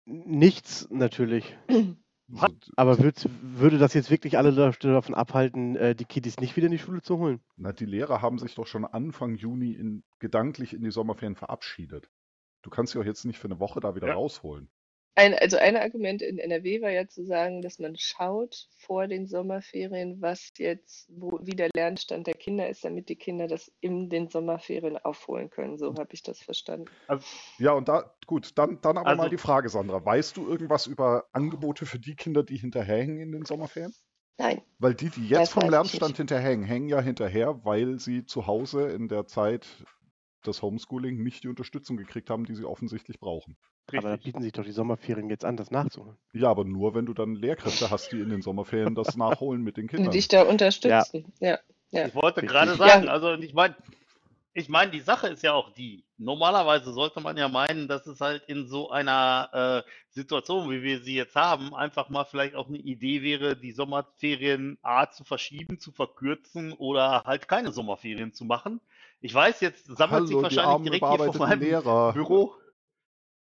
Nichts 0.06 0.88
natürlich. 0.90 1.56
Also, 2.34 2.56
Aber 2.78 2.98
würd, 3.00 3.28
würde 3.42 3.78
das 3.78 3.94
jetzt 3.94 4.10
wirklich 4.10 4.38
alle 4.38 4.54
da- 4.54 4.72
davon 4.72 5.16
abhalten, 5.16 5.76
äh, 5.76 5.94
die 5.96 6.06
Kiddies 6.06 6.40
nicht 6.40 6.56
wieder 6.56 6.68
in 6.68 6.72
die 6.72 6.80
Schule 6.80 7.02
zu 7.02 7.18
holen? 7.18 7.42
na, 7.58 7.74
die 7.74 7.84
Lehrer 7.84 8.22
haben 8.22 8.40
sich 8.40 8.56
doch 8.56 8.68
schon 8.68 8.86
Anfang 8.86 9.36
Juni 9.36 9.74
in, 9.74 10.06
gedanklich 10.20 10.74
in 10.74 10.82
die 10.82 10.92
Sommerferien 10.92 11.36
verabschiedet. 11.36 12.10
Du 12.62 12.70
kannst 12.70 12.94
sie 12.94 13.00
auch 13.00 13.04
jetzt 13.04 13.26
nicht 13.26 13.38
für 13.38 13.50
eine 13.50 13.60
Woche 13.60 13.82
da 13.82 13.96
wieder 13.96 14.08
Ja. 14.08 14.14
rausholen. 14.14 14.70
Ein, 15.16 15.34
also 15.34 15.58
ein 15.58 15.76
Argument 15.76 16.22
in 16.22 16.40
NRW 16.40 16.82
war 16.82 16.90
ja 16.90 17.06
zu 17.06 17.26
sagen, 17.26 17.62
dass 17.62 17.80
man 17.80 17.98
schaut 17.98 18.70
vor 18.78 19.08
den 19.08 19.28
Sommerferien, 19.28 20.22
was 20.22 20.54
jetzt, 20.58 21.10
wo, 21.10 21.38
wie 21.42 21.56
der 21.56 21.70
Lernstand 21.76 22.28
der 22.28 22.34
Kinder 22.34 22.70
ist, 22.70 22.86
damit 22.86 23.10
die 23.10 23.18
Kinder 23.18 23.48
das 23.48 23.70
in 23.82 24.10
den 24.10 24.30
Sommerferien 24.30 24.98
aufholen 24.98 25.50
können. 25.50 25.78
So 25.78 25.94
habe 25.96 26.14
ich 26.14 26.24
das 26.24 26.40
verstanden. 26.40 26.86
Ja, 27.60 27.74
und 27.74 27.90
da, 27.90 28.16
gut, 28.26 28.58
dann, 28.58 28.80
dann 28.82 28.98
aber 28.98 29.16
mal 29.16 29.24
Also- 29.24 29.30
die 29.30 29.38
Frage, 29.38 29.68
Sandra. 29.68 30.04
Weißt 30.04 30.38
du 30.38 30.48
irgendwas 30.48 30.88
über 30.88 31.26
Angebote 31.34 31.86
für 31.86 32.00
die 32.00 32.16
Kinder, 32.16 32.44
die 32.44 32.58
hinterherhängen 32.58 33.20
in 33.20 33.34
den 33.34 33.46
Sommerferien? 33.46 33.94
Nein, 34.38 34.62
Weil 34.80 34.96
die, 34.96 35.10
die 35.10 35.28
jetzt 35.28 35.52
vom 35.52 35.70
Lernstand 35.70 36.18
hinterhängen, 36.18 36.66
hängen 36.66 36.88
ja 36.88 37.02
hinterher, 37.02 37.64
weil 37.64 38.00
sie 38.00 38.26
zu 38.26 38.48
Hause 38.48 38.88
in 38.88 39.08
der 39.10 39.28
Zeit 39.28 39.68
des 40.48 40.62
Homeschooling 40.62 41.22
nicht 41.22 41.44
die 41.44 41.48
Unterstützung 41.48 41.98
gekriegt 41.98 42.30
haben, 42.30 42.46
die 42.46 42.56
sie 42.56 42.66
offensichtlich 42.66 43.20
brauchen. 43.20 43.58
Aber 43.88 44.02
da 44.02 44.10
Richtig. 44.12 44.24
bieten 44.34 44.42
sich 44.42 44.54
doch 44.54 44.64
die 44.64 44.72
Sommerferien 44.72 45.30
jetzt 45.30 45.44
an, 45.44 45.58
das 45.58 45.72
nachzuholen. 45.72 46.18
Ja, 46.34 46.50
aber 46.50 46.64
nur, 46.64 46.96
wenn 46.96 47.06
du 47.06 47.14
dann 47.14 47.36
Lehrkräfte 47.36 47.90
hast, 47.90 48.12
die 48.12 48.20
in 48.20 48.30
den 48.30 48.42
Sommerferien 48.42 48.96
das 48.96 49.16
nachholen 49.18 49.62
mit 49.62 49.78
den 49.78 49.88
die 49.88 49.96
Kindern. 49.96 50.12
dich 50.12 50.28
da 50.28 50.44
unterstützen. 50.44 51.34
Ja. 51.40 51.60
Ja. 51.92 52.08
Ich 52.08 52.16
wollte 52.16 52.42
Richtig. 52.42 52.52
gerade 52.52 52.72
Ja. 52.72 52.78
sagen, 52.78 53.10
also 53.10 53.34
ich 53.34 53.54
meine, 53.54 53.76
ich 54.54 54.68
meine, 54.68 54.92
die 54.92 55.00
Sache 55.00 55.28
ist 55.28 55.44
ja 55.44 55.54
auch 55.54 55.74
die. 55.74 56.04
Normalerweise 56.18 56.94
sollte 56.94 57.22
man 57.22 57.38
ja 57.38 57.48
meinen, 57.48 57.88
dass 57.88 58.06
es 58.06 58.20
halt 58.20 58.44
in 58.48 58.68
so 58.68 58.92
einer 58.92 59.84
äh, 59.86 59.90
Situation, 60.10 60.70
wie 60.70 60.84
wir 60.84 61.02
sie 61.02 61.16
jetzt 61.16 61.36
haben, 61.36 61.74
einfach 61.74 62.10
mal 62.10 62.26
vielleicht 62.26 62.56
auch 62.56 62.68
eine 62.68 62.78
Idee 62.78 63.22
wäre, 63.22 63.56
die 63.56 63.72
Sommerferien 63.72 64.78
A 64.82 65.10
zu 65.10 65.24
verschieben, 65.24 65.80
zu 65.80 65.92
verkürzen 65.92 66.74
oder 66.74 67.24
halt 67.26 67.48
keine 67.48 67.72
Sommerferien 67.72 68.34
zu 68.34 68.46
machen. 68.46 68.82
Ich 69.22 69.34
weiß, 69.34 69.62
jetzt 69.62 69.86
sammelt 69.86 70.28
sich 70.28 70.36
Hallo, 70.36 70.50
die 70.50 70.58
wahrscheinlich 70.58 71.00
direkt 71.00 71.22
hier 71.22 71.34
vor 71.34 71.48
meinem 71.48 71.62
Lehrer. 71.62 72.14
Büro. 72.14 72.56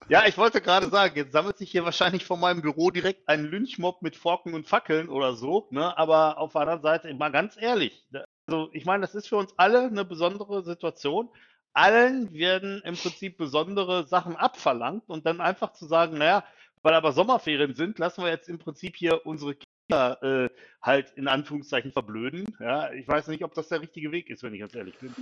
Ja, 0.10 0.26
ich 0.26 0.38
wollte 0.38 0.62
gerade 0.62 0.90
sagen, 0.90 1.16
jetzt 1.16 1.34
sammelt 1.34 1.58
sich 1.58 1.70
hier 1.70 1.86
wahrscheinlich 1.86 2.26
vor 2.26 2.38
meinem 2.38 2.62
Büro 2.62 2.92
direkt 2.92 3.28
ein 3.28 3.46
Lynchmob 3.46 4.02
mit 4.02 4.16
Forken 4.16 4.54
und 4.54 4.68
Fackeln 4.68 5.10
oder 5.10 5.34
so, 5.36 5.68
ne? 5.72 5.98
Aber 5.98 6.38
auf 6.40 6.54
der 6.54 6.62
anderen 6.62 6.82
Seite, 6.82 7.14
mal 7.14 7.32
ganz 7.32 7.58
ehrlich, 7.60 8.08
also 8.48 8.70
ich 8.74 8.86
meine, 8.86 9.02
das 9.02 9.16
ist 9.16 9.28
für 9.28 9.38
uns 9.38 9.54
alle 9.58 9.84
eine 9.84 10.06
besondere 10.06 10.64
Situation. 10.64 11.30
Allen 11.74 12.34
werden 12.34 12.82
im 12.86 12.96
Prinzip 12.96 13.38
besondere 13.38 14.08
Sachen 14.08 14.36
abverlangt 14.36 15.10
und 15.10 15.26
dann 15.26 15.42
einfach 15.42 15.74
zu 15.74 15.86
sagen, 15.86 16.18
naja, 16.18 16.44
Weil 16.82 16.94
aber 16.94 17.12
Sommerferien 17.12 17.76
sind, 17.76 18.00
lassen 18.00 18.24
wir 18.24 18.30
jetzt 18.30 18.50
im 18.50 18.60
Prinzip 18.60 18.96
hier 18.96 19.26
unsere 19.26 19.56
Kinder 19.88 20.22
äh, 20.22 20.50
halt 20.82 21.12
in 21.16 21.28
Anführungszeichen 21.28 21.92
verblöden. 21.92 22.46
Ja, 22.60 22.92
ich 22.92 23.08
weiß 23.08 23.28
nicht, 23.28 23.44
ob 23.44 23.54
das 23.54 23.70
der 23.70 23.82
richtige 23.82 24.12
Weg 24.12 24.30
ist, 24.30 24.44
wenn 24.44 24.54
ich 24.54 24.60
ganz 24.60 24.76
ehrlich 24.76 24.98
bin. 25.00 25.14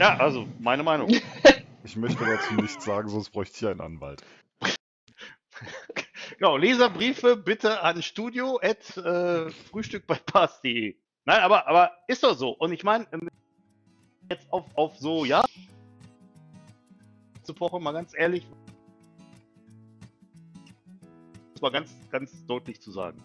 Ja, 0.00 0.16
also 0.18 0.46
meine 0.58 0.82
Meinung. 0.82 1.10
Ich 1.84 1.96
möchte 1.96 2.22
dazu 2.22 2.54
nichts 2.54 2.84
sagen, 2.84 3.08
sonst 3.08 3.30
bräuchte 3.30 3.56
ich 3.56 3.70
einen 3.70 3.80
Anwalt. 3.80 4.22
Genau, 6.36 6.56
Leserbriefe 6.56 7.36
bitte 7.36 7.82
an 7.82 8.02
studio 8.02 8.60
at 8.62 8.96
äh, 8.98 9.50
frühstück 9.50 10.06
bei 10.06 10.16
pass.de. 10.16 10.96
Nein, 11.24 11.40
aber, 11.40 11.66
aber 11.66 11.92
ist 12.06 12.22
doch 12.22 12.36
so. 12.36 12.50
Und 12.50 12.72
ich 12.72 12.84
meine, 12.84 13.06
ähm, 13.12 13.30
jetzt 14.30 14.52
auf, 14.52 14.66
auf 14.74 14.98
so, 14.98 15.24
ja, 15.24 15.44
zur 17.42 17.58
Woche 17.60 17.80
mal 17.80 17.92
ganz 17.92 18.12
ehrlich, 18.14 18.46
das 21.54 21.62
war 21.62 21.70
ganz, 21.70 21.96
ganz 22.10 22.44
deutlich 22.44 22.82
zu 22.82 22.90
sagen. 22.90 23.22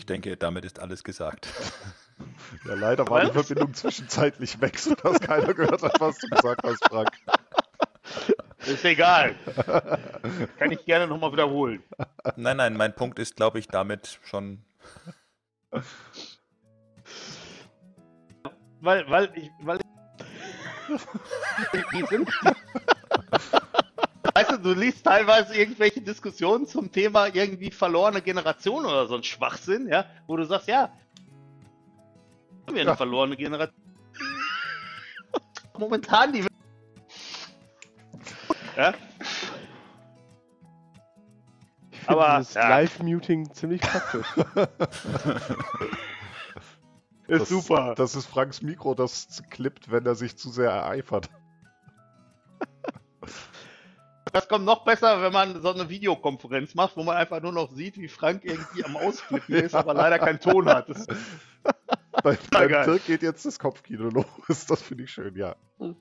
Ich 0.00 0.06
denke, 0.06 0.34
damit 0.38 0.64
ist 0.64 0.80
alles 0.80 1.04
gesagt. 1.04 1.48
Ja, 2.66 2.74
leider 2.74 3.08
war 3.08 3.22
die 3.22 3.34
Was? 3.34 3.46
Verbindung 3.46 3.72
zwischenzeitlich 3.72 4.60
weg, 4.60 4.78
sodass 4.78 5.20
keiner 5.20 5.54
gehört 5.54 5.82
hat, 5.82 5.98
was 6.00 6.18
du 6.18 6.28
gesagt 6.28 6.62
hast, 6.64 6.84
Frank. 6.84 7.10
Ist 8.66 8.84
egal. 8.84 9.34
Kann 10.58 10.70
ich 10.70 10.84
gerne 10.84 11.06
nochmal 11.06 11.32
wiederholen. 11.32 11.82
Nein, 12.36 12.58
nein, 12.58 12.76
mein 12.76 12.94
Punkt 12.94 13.18
ist, 13.18 13.36
glaube 13.36 13.58
ich, 13.58 13.68
damit 13.68 14.20
schon. 14.24 14.62
Weil, 18.82 19.08
weil 19.08 19.32
ich, 19.34 19.50
weil 19.62 19.78
ich, 20.92 21.00
die 21.94 22.04
du, 24.60 24.72
liest 24.74 25.04
teilweise 25.04 25.54
irgendwelche 25.56 26.00
Diskussionen 26.00 26.66
zum 26.66 26.90
Thema 26.92 27.26
irgendwie 27.34 27.70
verlorene 27.70 28.22
Generation 28.22 28.84
oder 28.84 29.06
so 29.06 29.16
ein 29.16 29.22
Schwachsinn, 29.24 29.88
ja, 29.88 30.06
wo 30.26 30.36
du 30.36 30.44
sagst, 30.44 30.68
ja, 30.68 30.90
haben 32.66 32.74
wir 32.74 32.80
eine 32.82 32.90
Ja. 32.90 32.96
verlorene 32.96 33.36
Generation. 33.36 33.74
Momentan 35.78 36.32
die. 36.32 36.46
Ja, 38.76 38.94
Ich 41.90 41.98
finde 41.98 42.24
Aber, 42.24 42.38
dieses 42.38 42.54
ja. 42.54 42.68
Live-Muting 42.68 43.52
ziemlich 43.52 43.80
praktisch. 43.80 44.26
ist 47.28 47.40
Das, 47.40 47.48
super. 47.48 47.94
Das 47.96 48.14
ist 48.14 48.26
Franks 48.26 48.62
Mikro, 48.62 48.94
das 48.94 49.42
klippt, 49.50 49.90
wenn 49.90 50.06
er 50.06 50.14
sich 50.14 50.36
zu 50.36 50.50
sehr 50.50 50.70
ereifert. 50.70 51.28
Das 54.32 54.48
kommt 54.48 54.64
noch 54.64 54.84
besser, 54.84 55.22
wenn 55.22 55.32
man 55.32 55.60
so 55.62 55.72
eine 55.72 55.88
Videokonferenz 55.88 56.74
macht, 56.74 56.96
wo 56.96 57.02
man 57.02 57.16
einfach 57.16 57.40
nur 57.40 57.52
noch 57.52 57.70
sieht, 57.70 57.96
wie 57.98 58.08
Frank 58.08 58.44
irgendwie 58.44 58.84
am 58.84 58.96
Ausflippen 58.96 59.54
ist, 59.56 59.74
aber 59.74 59.94
leider 59.94 60.18
keinen 60.18 60.40
Ton 60.40 60.66
hat. 60.66 60.88
Das, 60.88 61.06
Bei, 62.22 62.38
beim 62.50 62.68
geil. 62.68 62.84
Dirk 62.84 63.06
geht 63.06 63.22
jetzt 63.22 63.46
das 63.46 63.58
Kopfkino 63.58 64.08
los. 64.08 64.66
Das 64.66 64.82
finde 64.82 65.04
ich 65.04 65.10
schön, 65.10 65.36
ja. 65.36 65.56
Hm. 65.78 65.96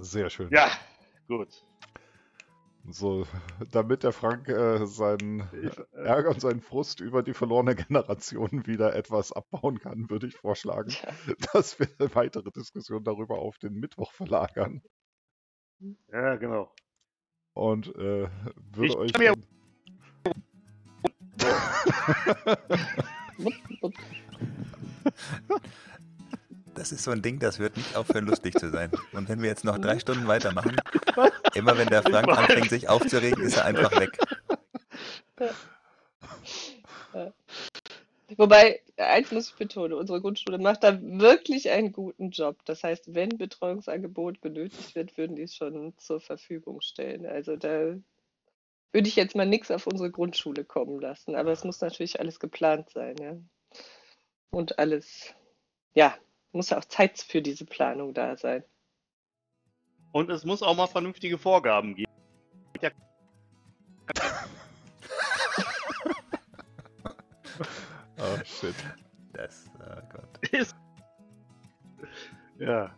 Sehr 0.00 0.30
schön. 0.30 0.50
ja, 0.50 0.68
gut. 1.28 1.48
So, 2.90 3.26
damit 3.70 4.02
der 4.02 4.12
Frank 4.12 4.48
äh, 4.48 4.86
seinen 4.86 5.40
Ärger 5.92 6.30
und 6.30 6.40
seinen 6.40 6.62
Frust 6.62 7.00
über 7.00 7.22
die 7.22 7.34
verlorene 7.34 7.74
Generation 7.74 8.66
wieder 8.66 8.94
etwas 8.94 9.32
abbauen 9.32 9.78
kann, 9.78 10.08
würde 10.08 10.26
ich 10.26 10.36
vorschlagen, 10.36 10.94
dass 11.52 11.78
wir 11.78 11.88
eine 11.98 12.14
weitere 12.14 12.50
Diskussion 12.50 13.04
darüber 13.04 13.38
auf 13.38 13.58
den 13.58 13.74
Mittwoch 13.74 14.12
verlagern. 14.12 14.82
Ja, 16.10 16.36
genau. 16.36 16.72
Und 17.58 17.88
äh, 17.96 18.28
würde 18.72 18.86
Ich 18.86 18.96
euch. 18.96 19.12
kann 19.12 19.20
mir- 19.24 19.34
Das 26.74 26.92
ist 26.92 27.02
so 27.02 27.10
ein 27.10 27.22
Ding, 27.22 27.40
das 27.40 27.58
wird 27.58 27.76
nicht 27.76 27.96
aufhören, 27.96 28.26
lustig 28.26 28.54
zu 28.54 28.70
sein. 28.70 28.90
Und 29.12 29.28
wenn 29.28 29.42
wir 29.42 29.48
jetzt 29.48 29.64
noch 29.64 29.78
drei 29.78 29.98
Stunden 29.98 30.28
weitermachen, 30.28 30.76
immer 31.54 31.76
wenn 31.76 31.88
der 31.88 32.02
Frank 32.02 32.28
anfängt, 32.28 32.70
sich 32.70 32.88
aufzuregen, 32.88 33.42
ist 33.42 33.56
er 33.56 33.64
einfach 33.64 33.90
weg. 33.98 34.16
Wobei, 38.36 38.82
eins 38.98 39.32
muss 39.32 39.50
ich 39.50 39.56
betonen, 39.56 39.94
unsere 39.94 40.20
Grundschule 40.20 40.58
macht 40.58 40.84
da 40.84 41.00
wirklich 41.00 41.70
einen 41.70 41.92
guten 41.92 42.30
Job. 42.30 42.58
Das 42.66 42.84
heißt, 42.84 43.14
wenn 43.14 43.30
Betreuungsangebot 43.30 44.40
benötigt 44.40 44.94
wird, 44.94 45.16
würden 45.16 45.36
die 45.36 45.42
es 45.42 45.54
schon 45.54 45.96
zur 45.96 46.20
Verfügung 46.20 46.82
stellen. 46.82 47.24
Also 47.24 47.56
da 47.56 47.96
würde 48.92 49.08
ich 49.08 49.16
jetzt 49.16 49.34
mal 49.34 49.46
nichts 49.46 49.70
auf 49.70 49.86
unsere 49.86 50.10
Grundschule 50.10 50.64
kommen 50.64 51.00
lassen. 51.00 51.36
Aber 51.36 51.52
es 51.52 51.64
muss 51.64 51.80
natürlich 51.80 52.20
alles 52.20 52.38
geplant 52.38 52.90
sein, 52.90 53.16
ja. 53.16 53.36
Und 54.50 54.78
alles, 54.78 55.34
ja, 55.94 56.14
muss 56.52 56.72
auch 56.72 56.84
Zeit 56.84 57.18
für 57.18 57.40
diese 57.40 57.64
Planung 57.64 58.12
da 58.12 58.36
sein. 58.36 58.62
Und 60.12 60.30
es 60.30 60.44
muss 60.44 60.62
auch 60.62 60.76
mal 60.76 60.86
vernünftige 60.86 61.38
Vorgaben 61.38 61.94
geben. 61.94 62.10
Ja, 62.80 62.90
shit. 68.48 68.74
Das, 69.32 69.70
oh 69.78 70.02
Gott. 70.12 70.48
ist, 70.52 70.74
ja. 72.58 72.94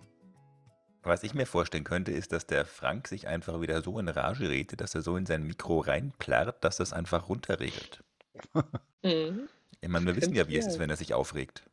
Was 1.03 1.23
ich 1.23 1.33
mir 1.35 1.47
vorstellen 1.47 1.85
könnte, 1.85 2.13
ist, 2.13 2.33
dass 2.33 2.47
der 2.47 2.65
Frank 2.67 3.09
sich 3.09 3.27
einfach 3.27 3.61
wieder 3.61 3.83
so 3.83 3.99
in 3.99 4.09
Rage 4.09 4.49
redet, 4.49 4.81
dass 4.81 4.95
er 4.95 5.01
so 5.03 5.17
in 5.17 5.25
sein 5.25 5.45
Mikro 5.45 5.81
reinplärrt, 5.81 6.63
dass 6.63 6.77
das 6.77 6.93
einfach 6.93 7.29
runterregelt. 7.29 8.05
Mhm. 9.03 9.49
Ich 9.81 9.89
meine, 9.89 10.05
wir 10.05 10.15
wissen 10.15 10.35
ja, 10.35 10.47
wie 10.47 10.59
es 10.59 10.67
ist, 10.67 10.79
wenn 10.79 10.91
er 10.91 10.97
sich 10.97 11.15
aufregt. 11.15 11.65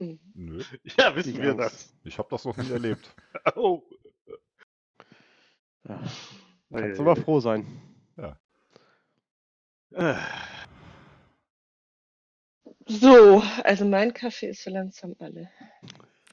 Mhm. 0.00 0.18
Nö, 0.34 0.64
ja, 0.98 1.14
wissen 1.14 1.34
Die 1.34 1.40
wir 1.40 1.54
das. 1.54 1.94
ich 2.02 2.18
habe 2.18 2.28
das 2.28 2.44
noch 2.44 2.56
nie 2.56 2.70
erlebt. 2.72 3.14
Oh. 3.54 3.84
Ja. 5.86 6.02
Kannst 6.72 6.98
aber 6.98 7.14
froh 7.14 7.38
sein. 7.38 7.64
Äh, 9.92 10.16
So, 12.86 13.42
also 13.62 13.84
mein 13.84 14.12
Kaffee 14.12 14.48
ist 14.48 14.62
so 14.62 14.70
langsam 14.70 15.14
alle. 15.18 15.50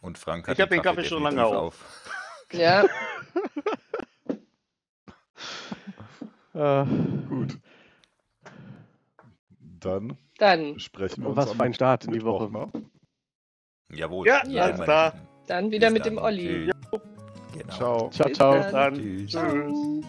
Und 0.01 0.17
Frank 0.17 0.47
hat 0.47 0.57
Ich 0.57 0.61
hab 0.61 0.69
den 0.69 0.81
Kaffee 0.81 1.03
schon 1.05 1.23
lange 1.23 1.37
definitiv 1.37 1.57
auf. 1.59 2.11
Ja, 2.51 2.83
Äh, 6.53 6.85
Gut. 7.29 7.57
Dann 9.79 10.17
dann, 10.37 10.79
sprechen 10.79 11.23
wir 11.23 11.29
uns 11.29 11.37
was 11.37 11.51
am 11.51 11.57
für 11.57 11.63
ein 11.63 11.73
Start 11.73 12.05
in 12.05 12.11
die 12.13 12.23
Woche. 12.23 12.51
ne? 12.51 12.69
Jawohl. 13.93 14.27
Ja, 14.27 14.43
ihr 14.47 14.63
alles 14.63 14.81
klar. 14.81 15.13
Dann 15.47 15.71
wieder 15.71 15.87
Bis 15.87 15.93
mit 15.93 16.05
dann. 16.05 16.15
dem 16.15 16.23
Olli. 16.23 16.71
Tschüss. 16.91 17.01
Genau. 17.53 17.73
Ciao. 17.75 18.09
ciao, 18.09 18.27
Bis 18.27 18.37
ciao. 18.37 18.53
dann. 18.53 18.71
dann. 18.71 18.95
Tschüss. 18.95 19.31
Ciao. 19.31 20.01